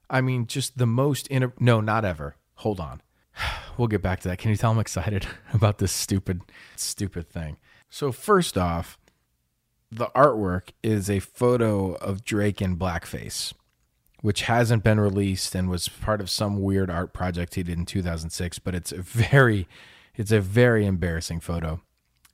I 0.08 0.20
mean, 0.20 0.46
just 0.46 0.78
the 0.78 0.86
most 0.86 1.26
inter- 1.28 1.52
no, 1.58 1.80
not 1.80 2.04
ever. 2.04 2.36
Hold 2.56 2.80
on. 2.80 3.00
We'll 3.76 3.88
get 3.88 4.02
back 4.02 4.20
to 4.20 4.28
that. 4.28 4.38
Can 4.38 4.52
you 4.52 4.56
tell 4.56 4.70
I'm 4.70 4.78
excited 4.78 5.26
about 5.52 5.78
this 5.78 5.90
stupid, 5.90 6.42
stupid 6.76 7.28
thing? 7.28 7.56
So, 7.90 8.12
first 8.12 8.56
off, 8.56 8.96
the 9.90 10.06
artwork 10.14 10.68
is 10.80 11.10
a 11.10 11.18
photo 11.18 11.94
of 11.94 12.24
Drake 12.24 12.62
in 12.62 12.76
blackface, 12.76 13.52
which 14.24 14.44
hasn't 14.44 14.82
been 14.82 14.98
released 14.98 15.54
and 15.54 15.68
was 15.68 15.86
part 15.86 16.18
of 16.18 16.30
some 16.30 16.62
weird 16.62 16.88
art 16.88 17.12
project 17.12 17.56
he 17.56 17.62
did 17.62 17.76
in 17.76 17.84
2006. 17.84 18.58
But 18.58 18.74
it's 18.74 18.90
a 18.90 19.02
very, 19.02 19.68
it's 20.14 20.32
a 20.32 20.40
very 20.40 20.86
embarrassing 20.86 21.40
photo. 21.40 21.82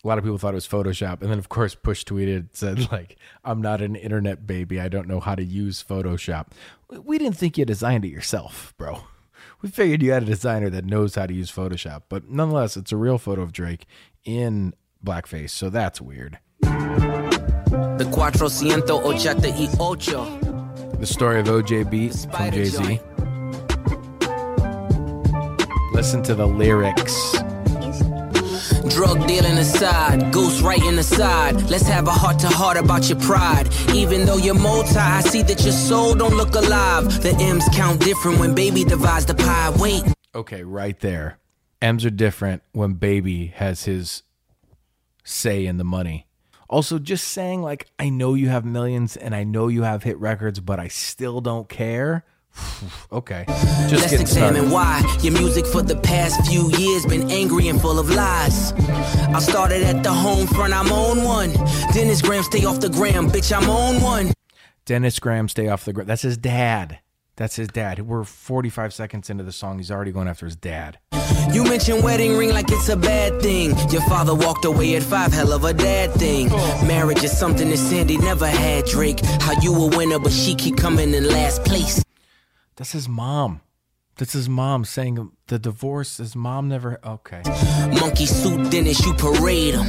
A 0.04 0.06
lot 0.06 0.16
of 0.16 0.22
people 0.22 0.38
thought 0.38 0.52
it 0.52 0.62
was 0.62 0.68
Photoshop, 0.68 1.20
and 1.20 1.32
then 1.32 1.40
of 1.40 1.48
course 1.48 1.74
Push 1.74 2.04
tweeted 2.04 2.50
said 2.52 2.92
like, 2.92 3.16
"I'm 3.44 3.60
not 3.60 3.82
an 3.82 3.96
internet 3.96 4.46
baby. 4.46 4.80
I 4.80 4.86
don't 4.86 5.08
know 5.08 5.18
how 5.18 5.34
to 5.34 5.42
use 5.42 5.82
Photoshop." 5.82 6.52
We 7.02 7.18
didn't 7.18 7.36
think 7.36 7.58
you 7.58 7.64
designed 7.64 8.04
it 8.04 8.12
yourself, 8.12 8.72
bro. 8.78 9.00
We 9.60 9.68
figured 9.68 10.00
you 10.00 10.12
had 10.12 10.22
a 10.22 10.26
designer 10.26 10.70
that 10.70 10.84
knows 10.84 11.16
how 11.16 11.26
to 11.26 11.34
use 11.34 11.50
Photoshop, 11.50 12.02
but 12.08 12.30
nonetheless, 12.30 12.76
it's 12.76 12.92
a 12.92 12.96
real 12.96 13.18
photo 13.18 13.42
of 13.42 13.50
Drake 13.50 13.84
in 14.24 14.74
blackface, 15.04 15.50
so 15.50 15.68
that's 15.68 16.00
weird. 16.00 16.38
The 16.60 18.08
cuatrocientos 18.12 19.02
ochenta 19.02 19.50
y 19.50 19.68
ocho. 19.80 20.49
The 21.00 21.06
story 21.06 21.40
of 21.40 21.46
OJ 21.46 21.88
Beat 21.88 22.12
from 22.30 22.50
Jay 22.50 22.66
Z. 22.66 23.00
Listen 25.94 26.22
to 26.24 26.34
the 26.34 26.46
lyrics. 26.46 27.32
Drug 28.94 29.26
dealing 29.26 29.56
aside, 29.56 30.30
ghost 30.30 30.60
writing 30.60 30.98
aside. 30.98 31.54
Let's 31.70 31.86
have 31.88 32.06
a 32.06 32.10
heart 32.10 32.38
to 32.40 32.48
heart 32.48 32.76
about 32.76 33.08
your 33.08 33.18
pride. 33.18 33.70
Even 33.94 34.26
though 34.26 34.36
you're 34.36 34.52
multi, 34.52 34.98
I 34.98 35.22
see 35.22 35.40
that 35.44 35.62
your 35.62 35.72
soul 35.72 36.14
don't 36.14 36.36
look 36.36 36.54
alive. 36.54 37.22
The 37.22 37.34
M's 37.40 37.66
count 37.72 38.00
different 38.00 38.38
when 38.38 38.54
baby 38.54 38.84
divides 38.84 39.24
the 39.24 39.34
pie. 39.34 39.74
Wait. 39.78 40.02
Okay, 40.34 40.64
right 40.64 41.00
there. 41.00 41.38
M's 41.80 42.04
are 42.04 42.10
different 42.10 42.62
when 42.72 42.92
baby 42.92 43.46
has 43.56 43.84
his 43.84 44.22
say 45.24 45.64
in 45.64 45.78
the 45.78 45.84
money. 45.84 46.26
Also, 46.70 47.00
just 47.00 47.26
saying, 47.28 47.62
like, 47.62 47.88
I 47.98 48.10
know 48.10 48.34
you 48.34 48.48
have 48.48 48.64
millions 48.64 49.16
and 49.16 49.34
I 49.34 49.42
know 49.42 49.66
you 49.66 49.82
have 49.82 50.04
hit 50.04 50.16
records, 50.20 50.60
but 50.60 50.78
I 50.78 50.86
still 50.86 51.40
don't 51.40 51.68
care. 51.68 52.24
okay. 53.12 53.44
Just 53.88 54.12
Let's 54.12 54.12
examine 54.12 54.68
started. 54.68 54.72
why 54.72 55.18
your 55.20 55.32
music 55.32 55.66
for 55.66 55.82
the 55.82 55.96
past 55.96 56.46
few 56.46 56.70
years 56.78 57.04
been 57.06 57.28
angry 57.28 57.66
and 57.66 57.80
full 57.80 57.98
of 57.98 58.08
lies. 58.08 58.72
I 58.72 59.40
started 59.40 59.82
at 59.82 60.04
the 60.04 60.12
home 60.12 60.46
front, 60.46 60.72
I'm 60.72 60.92
on 60.92 61.24
one. 61.24 61.52
Dennis 61.92 62.22
Graham, 62.22 62.44
stay 62.44 62.64
off 62.64 62.78
the 62.78 62.88
gram, 62.88 63.28
bitch, 63.28 63.52
I'm 63.52 63.68
on 63.68 64.00
one. 64.00 64.32
Dennis 64.86 65.18
Graham, 65.18 65.48
stay 65.48 65.66
off 65.66 65.84
the 65.84 65.92
gram. 65.92 66.06
That's 66.06 66.22
his 66.22 66.36
dad. 66.36 67.00
That's 67.40 67.56
his 67.56 67.68
dad. 67.68 68.00
We're 68.00 68.24
45 68.24 68.92
seconds 68.92 69.30
into 69.30 69.44
the 69.44 69.50
song. 69.50 69.78
He's 69.78 69.90
already 69.90 70.12
going 70.12 70.28
after 70.28 70.44
his 70.44 70.56
dad. 70.56 70.98
You 71.54 71.64
mentioned 71.64 72.04
wedding 72.04 72.36
ring 72.36 72.50
like 72.50 72.70
it's 72.70 72.90
a 72.90 72.98
bad 72.98 73.40
thing. 73.40 73.70
Your 73.88 74.02
father 74.02 74.34
walked 74.34 74.66
away 74.66 74.94
at 74.96 75.02
five, 75.02 75.32
hell 75.32 75.54
of 75.54 75.64
a 75.64 75.72
dad 75.72 76.12
thing. 76.12 76.50
Marriage 76.86 77.24
is 77.24 77.34
something 77.34 77.70
that 77.70 77.78
Sandi 77.78 78.18
never 78.18 78.46
had, 78.46 78.84
Drake. 78.84 79.24
How 79.40 79.58
you 79.62 79.74
a 79.74 79.88
winner, 79.96 80.18
but 80.18 80.32
she 80.32 80.54
keep 80.54 80.76
coming 80.76 81.14
in 81.14 81.28
last 81.28 81.64
place. 81.64 82.04
That's 82.76 82.92
his 82.92 83.08
mom. 83.08 83.62
That's 84.18 84.34
his 84.34 84.50
mom 84.50 84.84
saying 84.84 85.32
the 85.46 85.58
divorce. 85.58 86.18
His 86.18 86.36
mom 86.36 86.68
never. 86.68 87.00
Okay. 87.02 87.40
Monkey 87.98 88.26
suit 88.26 88.70
Dennis, 88.70 89.00
you 89.06 89.14
parade 89.14 89.76
him. 89.76 89.86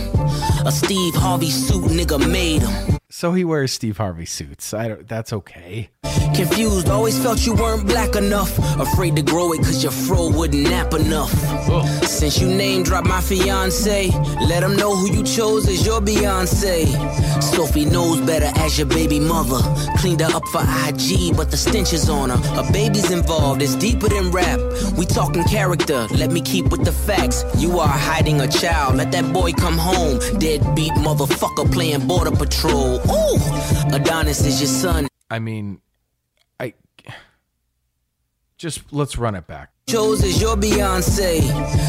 A 0.65 0.71
Steve 0.71 1.15
Harvey 1.15 1.49
suit, 1.49 1.83
nigga 1.83 2.31
made 2.31 2.61
him. 2.61 2.90
So 3.21 3.33
he 3.33 3.43
wears 3.43 3.71
Steve 3.71 3.97
Harvey 3.97 4.25
suits. 4.25 4.73
I 4.73 4.87
don't. 4.87 5.07
That's 5.07 5.31
okay. 5.31 5.91
Confused, 6.33 6.89
always 6.89 7.21
felt 7.21 7.45
you 7.45 7.53
weren't 7.53 7.85
black 7.85 8.15
enough. 8.15 8.57
Afraid 8.79 9.15
to 9.15 9.21
grow 9.21 9.53
it 9.53 9.57
cause 9.57 9.83
your 9.83 9.91
fro 9.91 10.29
wouldn't 10.29 10.63
nap 10.63 10.93
enough. 10.93 11.31
Since 12.03 12.39
you 12.39 12.47
name 12.47 12.81
dropped 12.81 13.07
my 13.07 13.21
fiance, 13.21 14.09
let 14.47 14.61
them 14.61 14.75
know 14.75 14.95
who 14.95 15.11
you 15.11 15.23
chose 15.23 15.67
as 15.67 15.85
your 15.85 16.01
Beyonce. 16.01 16.87
Sophie 17.43 17.85
knows 17.85 18.21
better 18.21 18.51
as 18.59 18.77
your 18.77 18.87
baby 18.87 19.19
mother. 19.19 19.59
Cleaned 19.97 20.21
her 20.21 20.35
up 20.35 20.47
for 20.47 20.61
IG, 20.61 21.35
but 21.35 21.51
the 21.51 21.57
stench 21.57 21.93
is 21.93 22.09
on 22.09 22.29
her. 22.29 22.59
A 22.59 22.71
baby's 22.71 23.11
involved, 23.11 23.61
it's 23.61 23.75
deeper 23.75 24.07
than 24.07 24.31
rap. 24.31 24.59
We 24.97 25.05
talking 25.05 25.43
character, 25.43 26.07
let 26.11 26.31
me 26.31 26.41
keep 26.41 26.71
with 26.71 26.85
the 26.85 26.91
facts. 26.91 27.43
You 27.57 27.79
are 27.79 27.87
hiding 27.87 28.41
a 28.41 28.47
child, 28.47 28.95
let 28.95 29.11
that 29.11 29.31
boy 29.31 29.51
come 29.53 29.77
home. 29.77 30.19
Deadbeat 30.39 30.93
motherfucker 30.93 31.71
playing 31.71 32.07
border 32.07 32.31
patrol. 32.31 32.99
Ooh, 33.11 33.95
Adonis 33.95 34.45
is 34.45 34.59
your 34.61 34.67
son. 34.67 35.07
I 35.29 35.39
mean, 35.39 35.81
I. 36.59 36.73
Just 38.57 38.93
let's 38.93 39.17
run 39.17 39.35
it 39.35 39.47
back. 39.47 39.71
chose 39.87 40.23
as 40.23 40.39
your 40.41 40.55
Beyonce. 40.55 41.41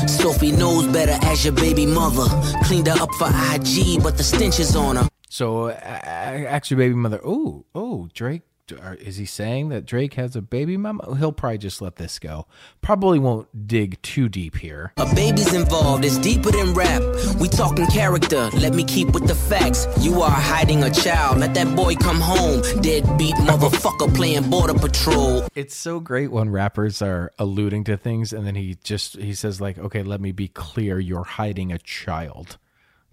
Sophie 0.09 0.53
knows 0.53 0.87
better 0.87 1.19
as 1.27 1.45
your 1.45 1.55
baby 1.55 1.87
mother. 1.87 2.27
Cleaned 2.65 2.87
her 2.89 3.01
up 3.01 3.13
for 3.15 3.29
IG, 3.29 4.03
but 4.03 4.17
the 4.17 4.25
stench 4.25 4.59
is 4.59 4.75
on 4.75 4.97
her. 4.97 5.09
So, 5.29 5.69
uh, 5.69 5.73
actually, 5.73 6.77
baby 6.79 6.95
mother. 6.95 7.21
Oh, 7.25 7.65
oh, 7.75 8.09
Drake. 8.13 8.43
Are- 8.81 8.95
Is 8.95 9.17
he 9.17 9.25
saying 9.27 9.69
that 9.71 9.85
Drake 9.87 10.15
has 10.15 10.37
a 10.37 10.43
baby 10.43 10.77
mama? 10.77 11.17
He'll 11.19 11.33
probably 11.33 11.59
just 11.59 11.81
let 11.83 11.97
this 11.97 12.19
go. 12.19 12.47
Probably 12.81 13.19
won't 13.19 13.67
dig 13.67 14.01
too 14.03 14.29
deep 14.29 14.57
here. 14.59 14.93
A 14.97 15.15
baby's 15.15 15.53
involved, 15.53 16.05
it's 16.05 16.19
deeper 16.19 16.51
than 16.51 16.75
rap. 16.75 17.03
We 17.41 17.49
talking 17.49 17.87
character, 17.87 18.49
let 18.55 18.75
me 18.75 18.85
keep 18.85 19.09
with 19.13 19.27
the 19.27 19.35
facts. 19.35 19.87
You 20.01 20.21
are 20.23 20.31
hiding 20.31 20.83
a 20.85 20.91
child, 20.91 21.39
let 21.39 21.55
that 21.55 21.75
boy 21.77 21.95
come 21.97 22.21
home. 22.21 22.63
Deadbeat 22.81 23.35
motherfucker 23.37 24.15
playing 24.15 24.49
border 24.51 24.75
patrol. 24.75 25.47
It's 25.55 25.75
so 25.77 26.01
great 26.01 26.31
when 26.31 26.51
rappers 26.51 27.03
are 27.03 27.33
alluding 27.39 27.85
to 27.85 27.97
things 27.97 28.33
and 28.33 28.47
then 28.47 28.55
he 28.55 28.77
just 28.83 29.17
he 29.17 29.35
says 29.35 29.61
like, 29.61 29.79
"Okay, 29.79 30.03
let 30.03 30.21
me 30.21 30.33
be 30.33 30.49
clear, 30.49 30.99
you're 30.99 31.25
hiding 31.25 31.73
a 31.73 31.79
child." 31.79 32.59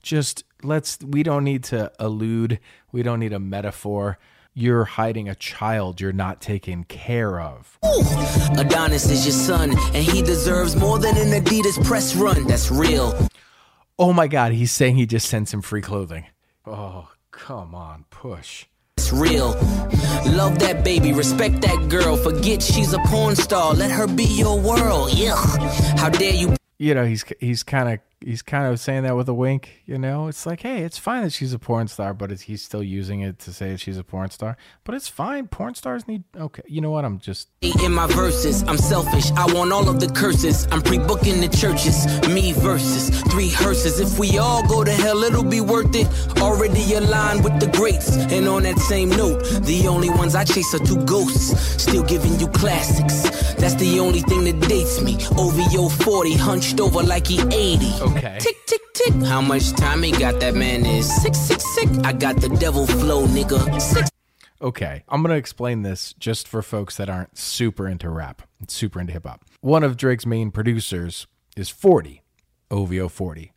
Just 0.02 0.43
let's 0.63 0.98
we 1.06 1.24
don't 1.24 1.43
need 1.43 1.63
to 1.65 1.91
allude, 2.00 2.60
we 2.91 3.04
don't 3.04 3.19
need 3.19 3.34
a 3.34 3.39
metaphor. 3.39 4.17
You're 4.60 4.84
hiding 4.84 5.30
a 5.30 5.36
child 5.36 6.02
you're 6.02 6.12
not 6.12 6.41
taking 6.41 6.84
care 6.84 7.39
of. 7.39 7.80
Adonis 8.58 9.10
is 9.10 9.26
your 9.26 9.32
son, 9.32 9.69
and 9.69 10.04
he 10.04 10.22
deserves 10.22 10.76
more 10.76 11.00
than 11.00 11.15
an 11.15 11.32
Adidas 11.41 11.82
press 11.86 12.13
run. 12.13 12.45
That's 12.45 12.69
real. 12.69 13.17
Oh 13.98 14.12
my 14.12 14.28
god, 14.28 14.52
he's 14.52 14.74
saying 14.74 14.98
he 14.98 15.06
just 15.06 15.30
sends 15.30 15.54
him 15.54 15.62
free 15.62 15.82
clothing. 15.82 16.26
Oh, 16.65 17.10
come 17.32 17.74
on, 17.74 18.04
push. 18.10 18.65
It's 18.98 19.13
real. 19.13 19.52
Love 20.26 20.60
that 20.60 20.82
baby, 20.84 21.13
respect 21.13 21.62
that 21.62 21.88
girl. 21.88 22.17
Forget 22.17 22.62
she's 22.62 22.91
a 22.91 23.00
porn 23.06 23.38
star. 23.38 23.74
Let 23.74 23.91
her 23.91 24.08
be 24.08 24.26
your 24.26 24.60
world. 24.60 25.13
Yeah. 25.13 25.38
How 25.95 26.10
dare 26.10 26.34
you 26.34 26.58
You 26.80 26.95
know, 26.95 27.06
he's 27.06 27.24
he's 27.39 27.63
kind 27.63 27.88
of 27.93 28.00
he's 28.22 28.42
kind 28.42 28.72
of 28.72 28.80
saying 28.80 29.04
that 29.04 29.16
with 29.16 29.30
a 29.30 29.34
wink, 29.34 29.82
you 29.86 29.98
know? 29.98 30.28
It's 30.28 30.46
like, 30.46 30.62
"Hey, 30.62 30.84
it's 30.84 30.98
fine 30.98 31.24
that 31.24 31.34
she's 31.34 31.54
a 31.54 31.60
porn 31.60 31.88
star, 31.88 32.14
but 32.14 32.32
he's 32.42 32.62
still 32.62 32.84
using 32.84 33.22
it 33.22 33.40
to 33.40 33.54
say 33.54 33.76
she's 33.78 33.98
a 33.98 34.04
porn 34.04 34.30
star. 34.30 34.58
But 34.84 34.96
it's 34.96 35.08
fine. 35.08 35.48
Porn 35.48 35.76
stars 35.76 36.08
need 36.08 36.24
Okay, 36.36 36.62
you 36.68 36.82
know 36.82 36.92
what? 36.92 37.06
I'm 37.06 37.20
just 37.20 37.50
in 37.62 37.94
my 37.94 38.08
verses? 38.08 38.64
I'm 38.64 38.78
selfish. 38.78 39.32
I 39.32 39.46
want 39.54 39.72
all 39.72 39.88
of 39.90 40.00
the 40.00 40.08
curses. 40.08 40.68
I'm 40.72 40.82
pre-booking 40.82 41.42
the 41.42 41.48
churches. 41.48 42.06
Me 42.30 42.52
versus 42.54 43.10
three 43.32 43.50
hearses. 43.50 44.00
If 44.00 44.20
we 44.20 44.38
all 44.38 44.66
go 44.68 44.84
to 44.84 44.92
hell, 44.92 45.24
it'll 45.24 45.44
be 45.44 45.62
worth 45.62 45.96
it. 45.96 46.08
Already 46.42 46.94
aligned 46.94 47.44
with 47.44 47.60
the 47.60 47.68
greats. 47.68 48.16
And 48.16 48.48
on 48.48 48.64
that 48.64 48.80
same 48.80 49.10
note, 49.10 49.44
the 49.64 49.88
only 49.88 50.10
ones 50.10 50.36
I 50.36 50.44
chase 50.44 50.74
are 50.74 50.80
two 50.80 51.04
ghosts. 51.06 51.82
Still 51.82 52.04
giving 52.04 52.40
you 52.40 52.48
classics. 52.48 53.30
That's 53.56 53.76
the 53.76 54.00
only 54.00 54.22
thing 54.22 54.44
that 54.46 54.60
dates 54.68 55.02
me. 55.02 55.18
OVO 55.38 55.90
40, 55.90 56.34
hunched 56.36 56.80
over 56.80 57.04
like 57.04 57.28
he 57.28 57.40
80. 57.42 58.09
Okay. 58.10 58.38
Tick, 58.39 58.56
tick, 58.65 58.82
tick. 58.93 59.13
How 59.26 59.41
much 59.41 59.72
time 59.74 60.04
he 60.04 60.12
got? 60.12 60.39
That 60.39 60.56
man 60.56 60.86
is 60.86 61.13
sick, 61.22 61.36
sick, 61.36 61.62
sick. 61.62 61.89
I 62.04 62.13
got 62.13 62.38
the 62.38 62.50
devil 62.50 62.86
flow, 62.88 63.26
nigga. 63.28 63.80
Six. 63.82 64.10
Okay, 64.62 65.04
I'm 65.08 65.22
going 65.22 65.32
to 65.32 65.38
explain 65.38 65.84
this 65.84 66.13
just 66.19 66.48
for 66.48 66.62
folks 66.62 66.98
that 66.98 67.10
aren't 67.10 67.38
super 67.38 67.88
into 67.88 68.10
rap, 68.10 68.41
super 68.67 69.00
into 69.00 69.13
hip 69.13 69.26
hop. 69.26 69.45
One 69.62 69.84
of 69.84 69.95
Drake's 69.95 70.26
main 70.26 70.52
producers 70.52 71.28
is 71.56 71.69
40, 71.69 72.24
OVO 72.69 73.08
40. 73.08 73.54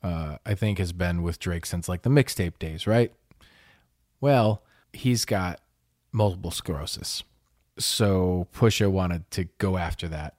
Uh, 0.00 0.36
I 0.46 0.54
think 0.54 0.78
has 0.78 0.92
been 0.92 1.22
with 1.22 1.40
Drake 1.40 1.66
since 1.66 1.88
like 1.88 2.02
the 2.02 2.10
mixtape 2.10 2.58
days, 2.58 2.86
right? 2.86 3.12
Well, 4.20 4.62
he's 4.92 5.24
got 5.24 5.60
multiple 6.12 6.52
sclerosis. 6.52 7.24
So 7.78 8.46
Pusha 8.54 8.90
wanted 8.90 9.28
to 9.32 9.44
go 9.58 9.76
after 9.76 10.06
that 10.08 10.34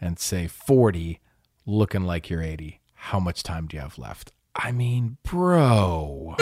and 0.00 0.18
say 0.18 0.46
40 0.46 1.20
looking 1.66 2.04
like 2.04 2.30
you're 2.30 2.42
80. 2.42 2.80
How 2.94 3.20
much 3.20 3.42
time 3.42 3.66
do 3.66 3.76
you 3.76 3.82
have 3.82 3.98
left? 3.98 4.32
I 4.54 4.72
mean, 4.72 5.16
bro. 5.22 6.34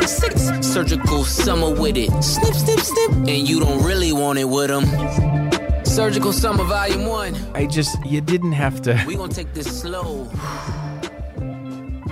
Surgical 0.61 1.25
summer 1.25 1.71
with 1.71 1.97
it. 1.97 2.11
Snip, 2.23 2.55
snip, 2.55 2.81
snip. 2.81 3.11
And 3.11 3.49
you 3.49 3.61
don't 3.61 3.85
really 3.85 4.13
want 4.13 4.39
it 4.39 4.47
with 4.47 4.69
them. 4.69 5.85
Surgical 5.85 6.33
summer 6.33 6.65
volume 6.65 7.07
one. 7.07 7.35
I 7.55 7.67
just 7.67 8.05
you 8.05 8.21
didn't 8.21 8.53
have 8.53 8.83
to 8.83 9.03
We 9.07 9.17
gonna 9.17 9.33
take 9.33 9.53
this 9.55 9.81
slow. 9.81 10.31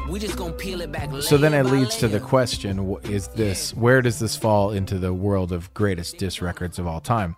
We 0.08 0.20
just 0.20 0.36
gonna 0.36 0.52
peel 0.52 0.80
it 0.80 0.92
back. 0.92 1.10
So 1.22 1.36
then 1.36 1.54
it 1.54 1.64
leads 1.64 1.96
to 1.96 2.08
the 2.08 2.20
question: 2.20 2.96
Is 3.04 3.28
this 3.28 3.74
where 3.74 4.02
does 4.02 4.18
this 4.18 4.36
fall 4.36 4.70
into 4.70 4.98
the 4.98 5.12
world 5.12 5.52
of 5.52 5.72
greatest 5.74 6.18
diss 6.18 6.42
records 6.42 6.78
of 6.78 6.86
all 6.86 7.00
time? 7.00 7.36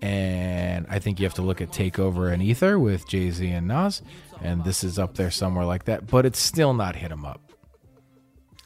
And 0.00 0.86
I 0.88 0.98
think 1.00 1.18
you 1.18 1.26
have 1.26 1.34
to 1.34 1.42
look 1.42 1.60
at 1.60 1.70
Takeover 1.70 2.32
and 2.32 2.42
Ether 2.42 2.78
with 2.78 3.08
Jay 3.08 3.30
Z 3.30 3.48
and 3.48 3.66
Nas, 3.66 4.02
and 4.40 4.64
this 4.64 4.84
is 4.84 4.98
up 4.98 5.16
there 5.16 5.30
somewhere 5.30 5.64
like 5.64 5.84
that. 5.84 6.06
But 6.06 6.24
it's 6.24 6.38
still 6.38 6.72
not 6.72 6.96
Hit 6.96 7.10
'Em 7.10 7.24
Up. 7.24 7.52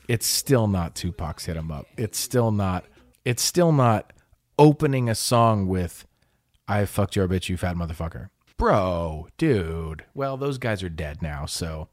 It's 0.09 0.27
still 0.27 0.67
not 0.67 0.95
Tupac's 0.95 1.47
Hit 1.47 1.57
'Em 1.57 1.71
Up. 1.71 1.87
It's 1.97 2.19
still 2.19 2.51
not. 2.51 2.85
It's 3.25 3.43
still 3.43 3.73
not 3.73 4.13
opening 4.59 5.09
a 5.09 5.15
song 5.15 5.69
with 5.69 6.07
"I 6.69 6.85
fucked 6.85 7.17
your 7.17 7.27
bitch, 7.29 7.49
you 7.49 7.57
fat 7.57 7.77
motherfucker." 7.77 8.29
Bro, 8.59 9.29
dude. 9.39 10.05
Well, 10.15 10.37
those 10.37 10.59
guys 10.59 10.83
are 10.83 10.91
dead 10.91 11.23
now, 11.23 11.47
so 11.47 11.89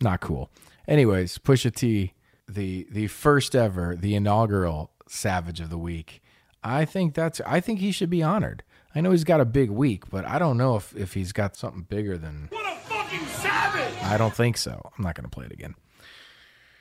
not 0.00 0.20
cool. 0.20 0.50
Anyways, 0.86 1.38
Pusha 1.38 1.74
T, 1.74 2.12
the 2.46 2.86
the 2.90 3.06
first 3.06 3.56
ever, 3.56 3.96
the 3.96 4.14
inaugural 4.14 4.90
Savage 5.08 5.60
of 5.60 5.70
the 5.70 5.78
Week. 5.78 6.20
I 6.62 6.84
think 6.84 7.14
that's 7.14 7.40
I 7.46 7.60
think 7.60 7.80
he 7.80 7.92
should 7.92 8.10
be 8.10 8.22
honored. 8.22 8.62
I 8.94 9.00
know 9.00 9.12
he's 9.12 9.24
got 9.24 9.40
a 9.40 9.44
big 9.44 9.70
week, 9.70 10.10
but 10.10 10.24
I 10.26 10.38
don't 10.38 10.56
know 10.56 10.76
if 10.76 10.94
if 10.96 11.14
he's 11.14 11.32
got 11.32 11.56
something 11.56 11.82
bigger 11.82 12.18
than 12.18 12.48
What 12.50 12.66
a 12.66 12.76
fucking 12.80 13.26
savage! 13.26 13.94
I 14.02 14.16
don't 14.18 14.34
think 14.34 14.56
so. 14.56 14.90
I'm 14.96 15.04
not 15.04 15.14
going 15.14 15.24
to 15.24 15.30
play 15.30 15.46
it 15.46 15.52
again. 15.52 15.74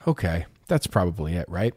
Okay, 0.08 0.46
that's 0.68 0.88
probably 0.88 1.36
it, 1.36 1.48
right? 1.50 1.74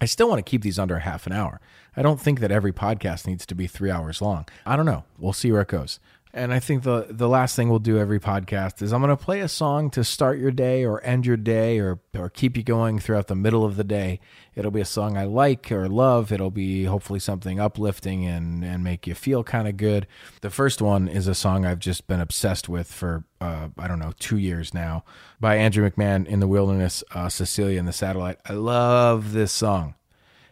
I 0.00 0.06
still 0.06 0.28
want 0.28 0.38
to 0.44 0.48
keep 0.48 0.62
these 0.62 0.78
under 0.78 1.00
half 1.00 1.26
an 1.26 1.32
hour. 1.32 1.60
I 1.96 2.02
don't 2.02 2.20
think 2.20 2.40
that 2.40 2.50
every 2.50 2.72
podcast 2.72 3.26
needs 3.26 3.44
to 3.46 3.54
be 3.54 3.66
three 3.66 3.90
hours 3.90 4.22
long. 4.22 4.46
I 4.64 4.76
don't 4.76 4.86
know. 4.86 5.04
We'll 5.18 5.32
see 5.34 5.52
where 5.52 5.60
it 5.62 5.68
goes. 5.68 6.00
And 6.32 6.52
I 6.52 6.60
think 6.60 6.84
the 6.84 7.08
the 7.10 7.28
last 7.28 7.56
thing 7.56 7.68
we'll 7.68 7.80
do 7.80 7.98
every 7.98 8.20
podcast 8.20 8.82
is 8.82 8.92
I'm 8.92 9.00
going 9.00 9.16
to 9.16 9.22
play 9.22 9.40
a 9.40 9.48
song 9.48 9.90
to 9.90 10.04
start 10.04 10.38
your 10.38 10.52
day 10.52 10.84
or 10.84 11.02
end 11.04 11.26
your 11.26 11.36
day 11.36 11.80
or 11.80 11.98
or 12.16 12.30
keep 12.30 12.56
you 12.56 12.62
going 12.62 13.00
throughout 13.00 13.26
the 13.26 13.34
middle 13.34 13.64
of 13.64 13.74
the 13.74 13.82
day. 13.82 14.20
It'll 14.54 14.70
be 14.70 14.80
a 14.80 14.84
song 14.84 15.16
I 15.16 15.24
like 15.24 15.72
or 15.72 15.88
love. 15.88 16.30
It'll 16.30 16.52
be 16.52 16.84
hopefully 16.84 17.18
something 17.18 17.58
uplifting 17.58 18.26
and 18.26 18.64
and 18.64 18.84
make 18.84 19.08
you 19.08 19.14
feel 19.14 19.42
kind 19.42 19.66
of 19.66 19.76
good. 19.76 20.06
The 20.40 20.50
first 20.50 20.80
one 20.80 21.08
is 21.08 21.26
a 21.26 21.34
song 21.34 21.66
I've 21.66 21.80
just 21.80 22.06
been 22.06 22.20
obsessed 22.20 22.68
with 22.68 22.92
for 22.92 23.24
uh, 23.40 23.70
I 23.76 23.88
don't 23.88 23.98
know 23.98 24.12
two 24.20 24.38
years 24.38 24.72
now 24.72 25.04
by 25.40 25.56
Andrew 25.56 25.88
McMahon 25.88 26.26
in 26.26 26.38
the 26.38 26.48
Wilderness, 26.48 27.02
uh, 27.12 27.28
Cecilia 27.28 27.78
and 27.80 27.88
the 27.88 27.92
Satellite. 27.92 28.38
I 28.46 28.52
love 28.52 29.32
this 29.32 29.50
song, 29.50 29.96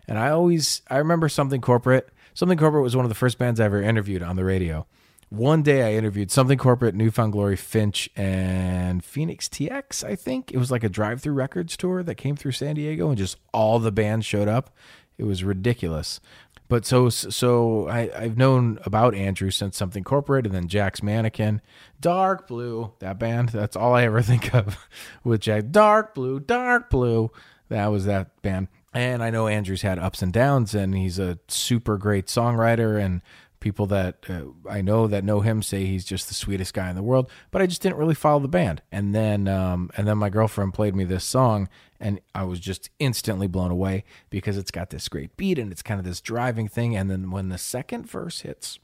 and 0.09 0.19
I 0.19 0.31
always 0.31 0.83
I 0.91 0.97
remember 0.97 1.29
something 1.29 1.61
corporate. 1.61 2.09
Something 2.35 2.59
corporate 2.59 2.83
was 2.83 2.97
one 2.97 3.05
of 3.05 3.11
the 3.11 3.15
first 3.15 3.39
bands 3.39 3.61
I 3.61 3.65
ever 3.65 3.81
interviewed 3.81 4.25
on 4.25 4.35
the 4.35 4.45
radio 4.45 4.87
one 5.31 5.63
day 5.63 5.83
I 5.83 5.99
interviewed 5.99 6.31
Something 6.31 6.59
Corporate, 6.59 6.95
Newfound 6.95 7.33
Glory, 7.33 7.57
Finch, 7.57 8.09
and 8.17 9.05
Phoenix 9.05 9.49
TX, 9.49 10.03
I 10.03 10.17
think. 10.17 10.51
It 10.53 10.59
was 10.59 10.71
like 10.71 10.85
a 10.85 10.89
drive 10.89 11.21
through 11.21 11.35
records 11.35 11.77
tour 11.77 12.03
that 12.03 12.15
came 12.15 12.37
through 12.37 12.53
San 12.53 12.77
Diego 12.77 13.09
and 13.09 13.19
just 13.19 13.37
all 13.53 13.79
the 13.79 13.93
bands 13.93 14.25
showed 14.25 14.49
up. 14.49 14.75
It 15.19 15.25
was 15.25 15.45
ridiculous. 15.45 16.21
But 16.69 16.85
so 16.85 17.09
so 17.09 17.89
I, 17.89 18.11
I've 18.15 18.37
known 18.37 18.79
about 18.85 19.15
Andrew 19.15 19.51
since 19.51 19.77
Something 19.77 20.05
Corporate 20.05 20.47
and 20.47 20.55
then 20.55 20.69
Jack's 20.69 21.03
Mannequin. 21.03 21.63
Dark 22.01 22.47
Blue, 22.47 22.93
that 22.99 23.19
band. 23.19 23.49
That's 23.51 23.77
all 23.77 23.95
I 23.95 24.05
ever 24.05 24.23
think 24.23 24.55
of 24.55 24.87
with 25.25 25.41
Jack. 25.41 25.71
Dark 25.71 26.15
Blue, 26.15 26.41
Dark 26.41 26.91
Blue. 26.91 27.31
That 27.69 27.87
was 27.89 28.05
that 28.05 28.41
band. 28.43 28.69
And 28.95 29.23
I 29.23 29.31
know 29.31 29.47
Andrew's 29.49 29.83
had 29.83 29.99
ups 29.99 30.23
and 30.23 30.33
downs, 30.33 30.75
and 30.75 30.95
he's 30.95 31.19
a 31.19 31.39
super 31.49 31.99
great 31.99 32.27
songwriter 32.27 32.99
and 33.03 33.21
people 33.61 33.87
that 33.87 34.25
uh, 34.29 34.45
I 34.69 34.83
know 34.83 35.07
that 35.07 35.25
know 35.25 35.41
him 35.41 35.63
say 35.63 35.85
he's 35.85 36.05
just 36.05 36.29
the 36.29 36.35
sweetest 36.35 36.75
guy 36.75 36.89
in 36.91 36.97
the 36.97 37.03
world. 37.03 37.31
But 37.51 37.63
I 37.63 37.67
just 37.67 37.83
didn't 37.83 37.99
really 37.99 38.15
follow 38.15 38.41
the 38.41 38.49
band. 38.49 38.83
And 38.93 39.15
then 39.15 39.49
um, 39.49 39.91
and 39.97 40.07
then 40.07 40.19
my 40.19 40.31
girlfriend 40.31 40.75
played 40.75 40.95
me 40.95 41.05
this 41.05 41.25
song, 41.25 41.69
and 42.01 42.21
I 42.35 42.45
was 42.45 42.61
just 42.61 42.91
instantly 42.99 43.47
blown 43.47 43.71
away 43.71 44.05
because 44.31 44.57
it's 44.57 44.71
got 44.71 44.91
this 44.91 45.09
great 45.09 45.37
beat 45.37 45.59
and 45.59 45.73
it's 45.73 45.83
kind 45.83 45.99
of 45.99 46.07
this 46.07 46.21
driving 46.21 46.69
thing. 46.69 46.97
And 46.97 47.11
then 47.11 47.31
when 47.31 47.49
the 47.49 47.59
second 47.59 48.09
verse 48.09 48.41
hits, 48.41 48.79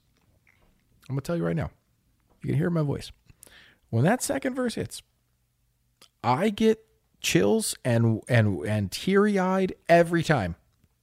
I'm 1.09 1.15
gonna 1.15 1.23
tell 1.23 1.37
you 1.37 1.45
right 1.45 1.57
now, 1.57 1.71
you 2.43 2.49
can 2.49 2.57
hear 2.57 2.71
my 2.71 2.83
voice. 2.83 3.13
When 3.91 4.05
that 4.05 4.23
second 4.23 4.55
verse 4.55 4.75
hits, 4.75 5.03
I 6.23 6.51
get 6.51 6.85
chills 7.21 7.75
and 7.85 8.23
and 8.29 8.65
and 8.65 8.91
teary 8.91 9.39
eyed 9.39 9.75
every 9.89 10.23
time, 10.23 10.57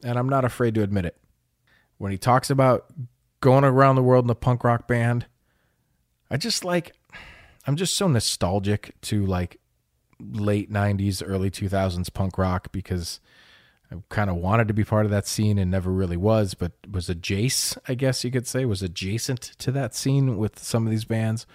and 0.04 0.18
I'm 0.18 0.30
not 0.30 0.46
afraid 0.46 0.76
to 0.76 0.84
admit 0.84 1.06
it. 1.06 1.18
When 1.98 2.12
he 2.12 2.18
talks 2.18 2.50
about 2.50 2.86
going 3.42 3.64
around 3.64 3.96
the 3.96 4.04
world 4.04 4.26
in 4.26 4.30
a 4.32 4.36
punk 4.36 4.64
rock 4.64 4.88
band. 4.88 5.26
I 6.30 6.38
just 6.38 6.64
like, 6.64 6.94
I'm 7.68 7.76
just 7.76 7.98
so 7.98 8.08
nostalgic 8.08 8.96
to 9.02 9.26
like 9.26 9.60
late 10.20 10.72
90s, 10.72 11.22
early 11.26 11.52
2000s 11.52 12.14
punk 12.14 12.38
rock 12.38 12.72
because 12.72 13.20
I 13.92 13.96
kind 14.10 14.30
of 14.30 14.38
wanted 14.38 14.68
to 14.70 14.74
be 14.74 14.86
part 14.86 15.06
of 15.06 15.12
that 15.12 15.28
scene 15.28 15.58
and 15.58 15.70
never 15.70 15.92
really 15.92 16.16
was, 16.16 16.54
but 16.54 16.72
was 16.90 17.10
adjacent, 17.10 17.84
I 17.88 17.96
guess 17.96 18.24
you 18.24 18.32
could 18.32 18.48
say, 18.48 18.64
was 18.64 18.82
adjacent 18.82 19.42
to 19.42 19.72
that 19.72 19.94
scene 19.94 20.38
with 20.38 20.60
some 20.60 20.86
of 20.86 20.92
these 20.92 21.06
bands 21.06 21.46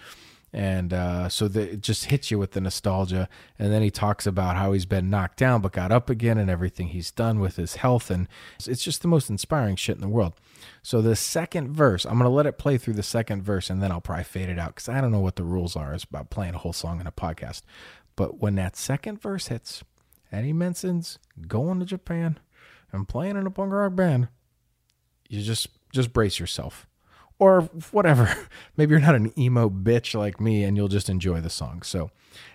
and 0.53 0.93
uh, 0.93 1.29
so 1.29 1.47
the, 1.47 1.73
it 1.73 1.81
just 1.81 2.05
hits 2.05 2.31
you 2.31 2.39
with 2.39 2.51
the 2.51 2.61
nostalgia. 2.61 3.27
And 3.59 3.71
then 3.71 3.81
he 3.81 3.91
talks 3.91 4.25
about 4.25 4.55
how 4.55 4.71
he's 4.71 4.85
been 4.85 5.09
knocked 5.09 5.37
down 5.37 5.61
but 5.61 5.73
got 5.73 5.91
up 5.91 6.09
again, 6.09 6.37
and 6.37 6.49
everything 6.49 6.87
he's 6.87 7.11
done 7.11 7.39
with 7.39 7.57
his 7.57 7.75
health, 7.75 8.09
and 8.09 8.27
it's 8.65 8.83
just 8.83 9.01
the 9.01 9.07
most 9.07 9.29
inspiring 9.29 9.75
shit 9.75 9.95
in 9.95 10.01
the 10.01 10.07
world. 10.07 10.33
So 10.81 11.01
the 11.01 11.15
second 11.15 11.71
verse, 11.73 12.05
I'm 12.05 12.17
gonna 12.17 12.29
let 12.29 12.45
it 12.45 12.57
play 12.57 12.77
through 12.77 12.95
the 12.95 13.03
second 13.03 13.43
verse, 13.43 13.69
and 13.69 13.81
then 13.81 13.91
I'll 13.91 14.01
probably 14.01 14.23
fade 14.23 14.49
it 14.49 14.59
out 14.59 14.75
because 14.75 14.89
I 14.89 15.01
don't 15.01 15.11
know 15.11 15.19
what 15.19 15.35
the 15.35 15.43
rules 15.43 15.75
are 15.75 15.93
It's 15.93 16.03
about 16.03 16.29
playing 16.29 16.55
a 16.55 16.59
whole 16.59 16.73
song 16.73 17.01
in 17.01 17.07
a 17.07 17.11
podcast. 17.11 17.61
But 18.15 18.39
when 18.39 18.55
that 18.55 18.75
second 18.75 19.21
verse 19.21 19.47
hits, 19.47 19.83
and 20.31 20.45
he 20.45 20.53
mentions 20.53 21.19
going 21.47 21.79
to 21.79 21.85
Japan 21.85 22.39
and 22.91 23.07
playing 23.07 23.37
in 23.37 23.45
a 23.45 23.51
punk 23.51 23.71
rock 23.71 23.95
band, 23.95 24.29
you 25.29 25.41
just 25.41 25.67
just 25.93 26.13
brace 26.13 26.39
yourself 26.39 26.87
or 27.39 27.61
whatever. 27.91 28.35
Maybe 28.77 28.91
you're 28.91 28.99
not 28.99 29.15
an 29.15 29.37
emo 29.37 29.69
bitch 29.69 30.15
like 30.15 30.39
me 30.39 30.63
and 30.63 30.75
you'll 30.75 30.87
just 30.87 31.09
enjoy 31.09 31.41
the 31.41 31.49
song. 31.49 31.81
So, 31.81 32.11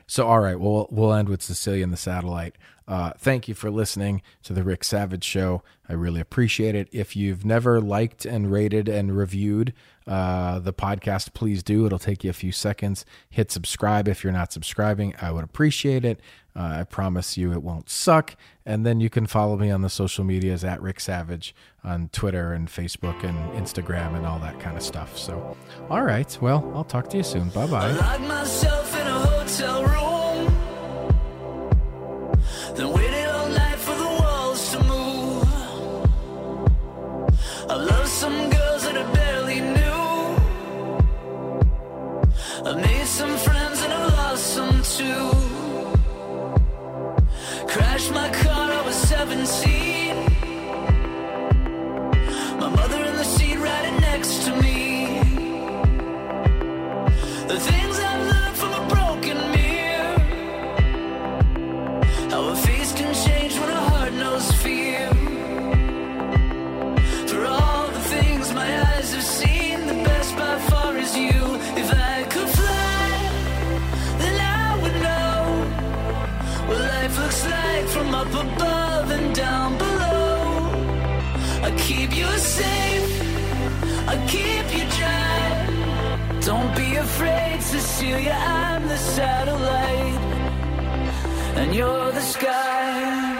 so 0.07 0.27
all 0.27 0.41
right, 0.41 0.59
we'll 0.59 0.89
we'll 0.91 1.13
end 1.13 1.29
with 1.29 1.43
Cecilia 1.43 1.85
and 1.85 1.93
the 1.93 1.97
Satellite. 1.97 2.57
Uh, 2.89 3.13
thank 3.17 3.49
you 3.49 3.55
for 3.55 3.71
listening 3.71 4.23
to 4.43 4.53
the 4.53 4.65
Rick 4.65 4.85
Savage 4.85 5.25
Show. 5.25 5.63
I 5.89 5.93
really 5.95 6.21
appreciate 6.21 6.75
it. 6.75 6.89
If 6.93 7.15
you've 7.17 7.45
never 7.45 7.81
liked 7.81 8.25
and 8.25 8.51
rated 8.51 8.89
and 8.89 9.17
reviewed 9.17 9.73
uh, 10.07 10.59
the 10.59 10.73
podcast, 10.73 11.33
please 11.35 11.63
do. 11.63 11.87
It'll 11.87 11.99
take 11.99 12.25
you 12.25 12.31
a 12.31 12.35
few 12.35 12.53
seconds. 12.53 13.05
Hit 13.31 13.51
subscribe 13.51 14.09
if 14.09 14.25
you're 14.25 14.33
not 14.33 14.53
subscribing. 14.53 15.15
I 15.21 15.31
would 15.31 15.45
appreciate 15.45 16.05
it. 16.05 16.21
Uh, 16.55 16.79
I 16.81 16.85
promise 16.85 17.39
you 17.39 17.53
it 17.53 17.63
won't 17.63 17.89
suck. 17.89 18.37
And 18.67 18.85
then 18.85 19.01
you 19.01 19.09
can 19.09 19.27
follow 19.27 19.57
me 19.57 19.71
on 19.71 19.81
the 19.81 19.89
social 19.89 20.25
medias 20.25 20.65
at 20.65 20.83
Rick 20.83 21.01
Savage 21.01 21.55
on 21.83 22.09
Twitter 22.13 22.53
and 22.53 22.69
Facebook 22.69 23.25
and 23.25 23.37
Instagram 23.55 24.17
and 24.17 24.27
all 24.27 24.39
that 24.41 24.61
kind 24.61 24.77
of 24.77 24.83
stuff. 24.83 25.17
So, 25.19 25.57
all 25.89 26.03
right. 26.03 26.37
Well, 26.41 26.71
I'll 26.75 26.85
talk 26.85 27.09
to 27.11 27.17
you 27.17 27.23
soon. 27.23 27.49
Bye 27.51 27.67
bye. 27.67 27.93
Don't 86.45 86.77
be 86.77 86.97
afraid, 86.97 87.63
Cecilia, 87.63 88.37
I'm 88.37 88.89
the 88.89 88.97
satellite, 88.97 90.21
and 91.57 91.73
you're 91.73 92.11
the 92.11 92.21
sky. 92.21 93.33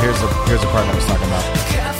Here's 0.00 0.20
the 0.20 0.28
here's 0.46 0.60
the 0.60 0.66
part 0.68 0.86
I 0.86 0.94
was 0.94 1.06
talking 1.06 1.26
about. 1.26 1.91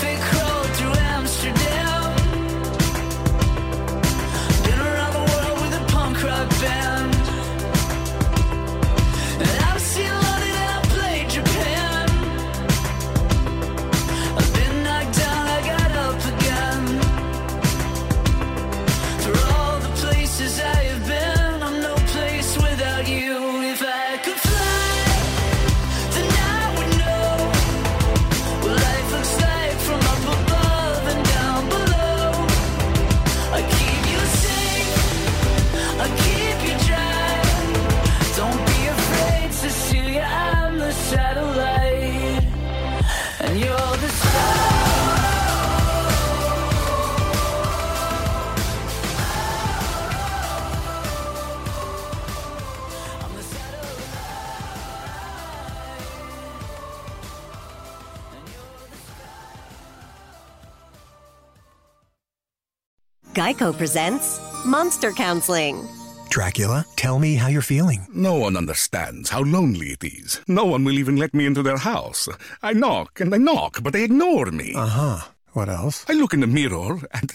Geico 63.42 63.76
presents 63.76 64.40
Monster 64.64 65.10
Counseling. 65.10 65.88
Dracula, 66.30 66.86
tell 66.94 67.18
me 67.18 67.34
how 67.34 67.48
you're 67.48 67.60
feeling. 67.60 68.06
No 68.14 68.34
one 68.36 68.56
understands 68.56 69.30
how 69.30 69.42
lonely 69.42 69.88
it 69.88 70.04
is. 70.04 70.40
No 70.46 70.64
one 70.64 70.84
will 70.84 70.96
even 70.96 71.16
let 71.16 71.34
me 71.34 71.44
into 71.44 71.60
their 71.60 71.78
house. 71.78 72.28
I 72.62 72.72
knock 72.72 73.18
and 73.18 73.34
I 73.34 73.38
knock, 73.38 73.82
but 73.82 73.94
they 73.94 74.04
ignore 74.04 74.52
me. 74.52 74.74
Uh 74.76 74.86
huh. 74.86 75.30
What 75.54 75.68
else? 75.68 76.06
I 76.08 76.12
look 76.12 76.32
in 76.34 76.38
the 76.38 76.46
mirror 76.46 77.00
and 77.12 77.32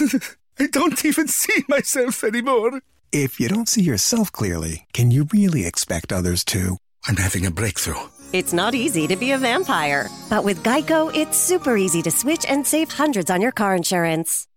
I 0.60 0.68
don't 0.68 1.04
even 1.04 1.26
see 1.26 1.64
myself 1.68 2.22
anymore. 2.22 2.80
If 3.10 3.40
you 3.40 3.48
don't 3.48 3.68
see 3.68 3.82
yourself 3.82 4.30
clearly, 4.30 4.86
can 4.92 5.10
you 5.10 5.26
really 5.32 5.66
expect 5.66 6.12
others 6.12 6.44
to? 6.44 6.76
I'm 7.08 7.16
having 7.16 7.44
a 7.44 7.50
breakthrough. 7.50 8.06
It's 8.32 8.52
not 8.52 8.72
easy 8.76 9.08
to 9.08 9.16
be 9.16 9.32
a 9.32 9.38
vampire, 9.38 10.08
but 10.30 10.44
with 10.44 10.62
Geico, 10.62 11.12
it's 11.12 11.36
super 11.36 11.76
easy 11.76 12.02
to 12.02 12.12
switch 12.12 12.46
and 12.48 12.64
save 12.64 12.92
hundreds 12.92 13.32
on 13.32 13.40
your 13.40 13.52
car 13.52 13.74
insurance. 13.74 14.46